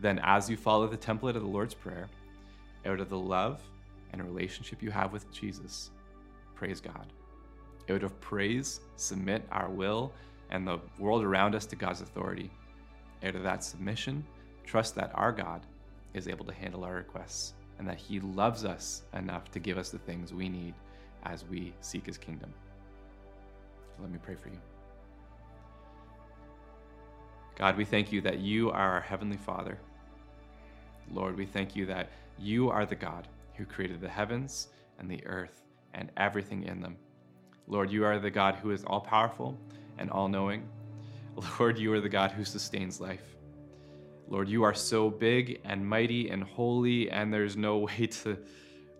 Then, 0.00 0.20
as 0.22 0.48
you 0.48 0.56
follow 0.56 0.86
the 0.86 0.96
template 0.96 1.36
of 1.36 1.42
the 1.42 1.48
Lord's 1.48 1.74
Prayer, 1.74 2.08
out 2.86 3.00
of 3.00 3.08
the 3.08 3.18
love 3.18 3.60
and 4.12 4.22
relationship 4.22 4.82
you 4.82 4.90
have 4.90 5.12
with 5.12 5.30
Jesus, 5.32 5.90
praise 6.54 6.80
God. 6.80 7.12
Out 7.90 8.02
of 8.02 8.20
praise, 8.20 8.80
submit 8.96 9.42
our 9.50 9.70
will 9.70 10.12
and 10.50 10.66
the 10.66 10.78
world 10.98 11.24
around 11.24 11.54
us 11.54 11.66
to 11.66 11.76
God's 11.76 12.00
authority. 12.00 12.50
Out 13.24 13.34
of 13.34 13.42
that 13.42 13.64
submission, 13.64 14.24
trust 14.64 14.94
that 14.94 15.10
our 15.14 15.32
God 15.32 15.66
is 16.14 16.28
able 16.28 16.44
to 16.44 16.54
handle 16.54 16.84
our 16.84 16.94
requests 16.94 17.54
and 17.78 17.88
that 17.88 17.98
He 17.98 18.20
loves 18.20 18.64
us 18.64 19.02
enough 19.14 19.50
to 19.52 19.58
give 19.58 19.78
us 19.78 19.90
the 19.90 19.98
things 19.98 20.32
we 20.32 20.48
need 20.48 20.74
as 21.24 21.44
we 21.44 21.72
seek 21.80 22.06
His 22.06 22.18
kingdom. 22.18 22.52
Let 24.00 24.10
me 24.10 24.18
pray 24.22 24.34
for 24.34 24.48
you. 24.48 24.60
God, 27.56 27.76
we 27.76 27.84
thank 27.84 28.12
you 28.12 28.20
that 28.20 28.38
you 28.38 28.70
are 28.70 28.92
our 28.92 29.00
Heavenly 29.00 29.36
Father. 29.36 29.78
Lord, 31.12 31.36
we 31.36 31.44
thank 31.44 31.74
you 31.74 31.86
that 31.86 32.10
you 32.38 32.70
are 32.70 32.86
the 32.86 32.94
God 32.94 33.26
who 33.54 33.64
created 33.64 34.00
the 34.00 34.08
heavens 34.08 34.68
and 34.98 35.10
the 35.10 35.26
earth 35.26 35.62
and 35.94 36.10
everything 36.16 36.62
in 36.64 36.80
them. 36.80 36.96
Lord, 37.66 37.90
you 37.90 38.04
are 38.04 38.18
the 38.18 38.30
God 38.30 38.54
who 38.54 38.70
is 38.70 38.84
all 38.84 39.00
powerful 39.00 39.58
and 39.98 40.10
all 40.10 40.28
knowing. 40.28 40.68
Lord, 41.58 41.78
you 41.78 41.92
are 41.92 42.00
the 42.00 42.08
God 42.08 42.30
who 42.30 42.44
sustains 42.44 43.00
life. 43.00 43.24
Lord, 44.28 44.48
you 44.48 44.62
are 44.62 44.74
so 44.74 45.10
big 45.10 45.60
and 45.64 45.86
mighty 45.86 46.30
and 46.30 46.44
holy, 46.44 47.10
and 47.10 47.32
there's 47.32 47.56
no 47.56 47.78
way 47.88 48.06
to, 48.06 48.38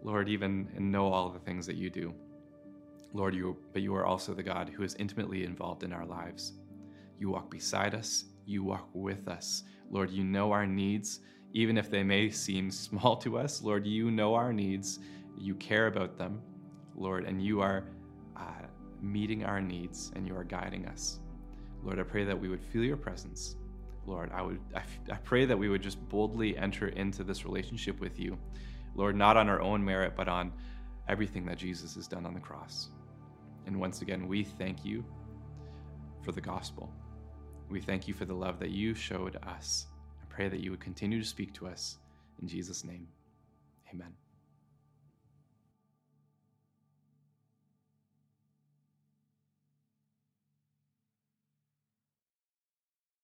Lord, 0.03 0.29
even 0.29 0.69
know 0.79 1.13
all 1.13 1.29
the 1.29 1.39
things 1.39 1.67
that 1.67 1.77
you 1.77 1.91
do. 1.91 2.13
Lord, 3.13 3.35
you, 3.35 3.57
but 3.73 3.83
you 3.83 3.95
are 3.95 4.07
also 4.07 4.35
the 4.35 4.43
God 4.43 4.69
who 4.69 4.83
is 4.83 4.95
intimately 4.97 5.45
involved 5.45 5.83
in 5.83 5.93
our 5.93 6.05
lives. 6.05 6.53
You 7.19 7.31
walk 7.31 7.51
beside 7.51 7.95
us, 7.95 8.25
you 8.47 8.63
walk 8.63 8.89
with 8.93 9.29
us. 9.29 9.65
Lord, 9.91 10.11
you 10.11 10.25
know 10.25 10.53
our 10.53 10.67
needs, 10.67 11.21
even 11.53 11.79
if 11.79 11.91
they 11.91 12.03
may 12.03 12.31
seem 12.31 12.71
small 12.71 13.17
to 13.19 13.39
us. 13.39 13.63
Lord, 13.63 13.87
you 13.87 14.11
know 14.11 14.35
our 14.35 14.53
needs, 14.53 14.99
you 15.37 15.55
care 15.55 15.87
about 15.87 16.19
them, 16.19 16.43
Lord, 16.95 17.25
and 17.25 17.43
you 17.43 17.61
are 17.61 17.85
uh, 18.37 18.67
meeting 19.01 19.45
our 19.45 19.61
needs 19.61 20.13
and 20.15 20.27
you 20.27 20.37
are 20.37 20.45
guiding 20.45 20.87
us. 20.87 21.21
Lord, 21.83 21.99
I 21.99 22.03
pray 22.03 22.25
that 22.25 22.39
we 22.39 22.49
would 22.49 22.63
feel 22.63 22.85
your 22.85 22.97
presence. 22.97 23.57
Lord, 24.07 24.31
I 24.35 24.43
would 24.43 24.59
I, 24.75 24.83
I 25.13 25.17
pray 25.17 25.45
that 25.45 25.57
we 25.57 25.69
would 25.69 25.83
just 25.83 26.01
boldly 26.09 26.57
enter 26.57 26.89
into 26.89 27.23
this 27.23 27.45
relationship 27.45 28.01
with 28.01 28.19
you. 28.19 28.39
Lord, 28.95 29.17
not 29.17 29.37
on 29.37 29.49
our 29.49 29.61
own 29.61 29.85
merit, 29.85 30.15
but 30.17 30.29
on 30.29 30.53
everything 31.09 31.45
that 31.47 31.59
Jesus 31.59 31.95
has 31.95 32.09
done 32.09 32.27
on 32.27 32.35
the 32.35 32.41
cross. 32.41 32.89
And 33.69 33.79
once 33.79 34.01
again, 34.01 34.27
we 34.27 34.45
thank 34.45 34.83
you 34.83 35.05
for 36.23 36.33
the 36.33 36.41
gospel. 36.41 36.91
We 37.69 37.83
thank 37.83 38.09
you 38.09 38.15
for 38.15 38.25
the 38.25 38.33
love 38.33 38.59
that 38.61 38.71
you 38.71 38.95
showed 38.95 39.37
us. 39.47 39.87
I 40.23 40.25
pray 40.35 40.49
that 40.49 40.61
you 40.61 40.71
would 40.71 40.81
continue 40.81 41.21
to 41.21 41.29
speak 41.29 41.53
to 41.55 41.67
us. 41.67 41.99
In 42.41 42.49
Jesus' 42.49 42.83
name, 42.83 43.07
amen. 43.93 44.15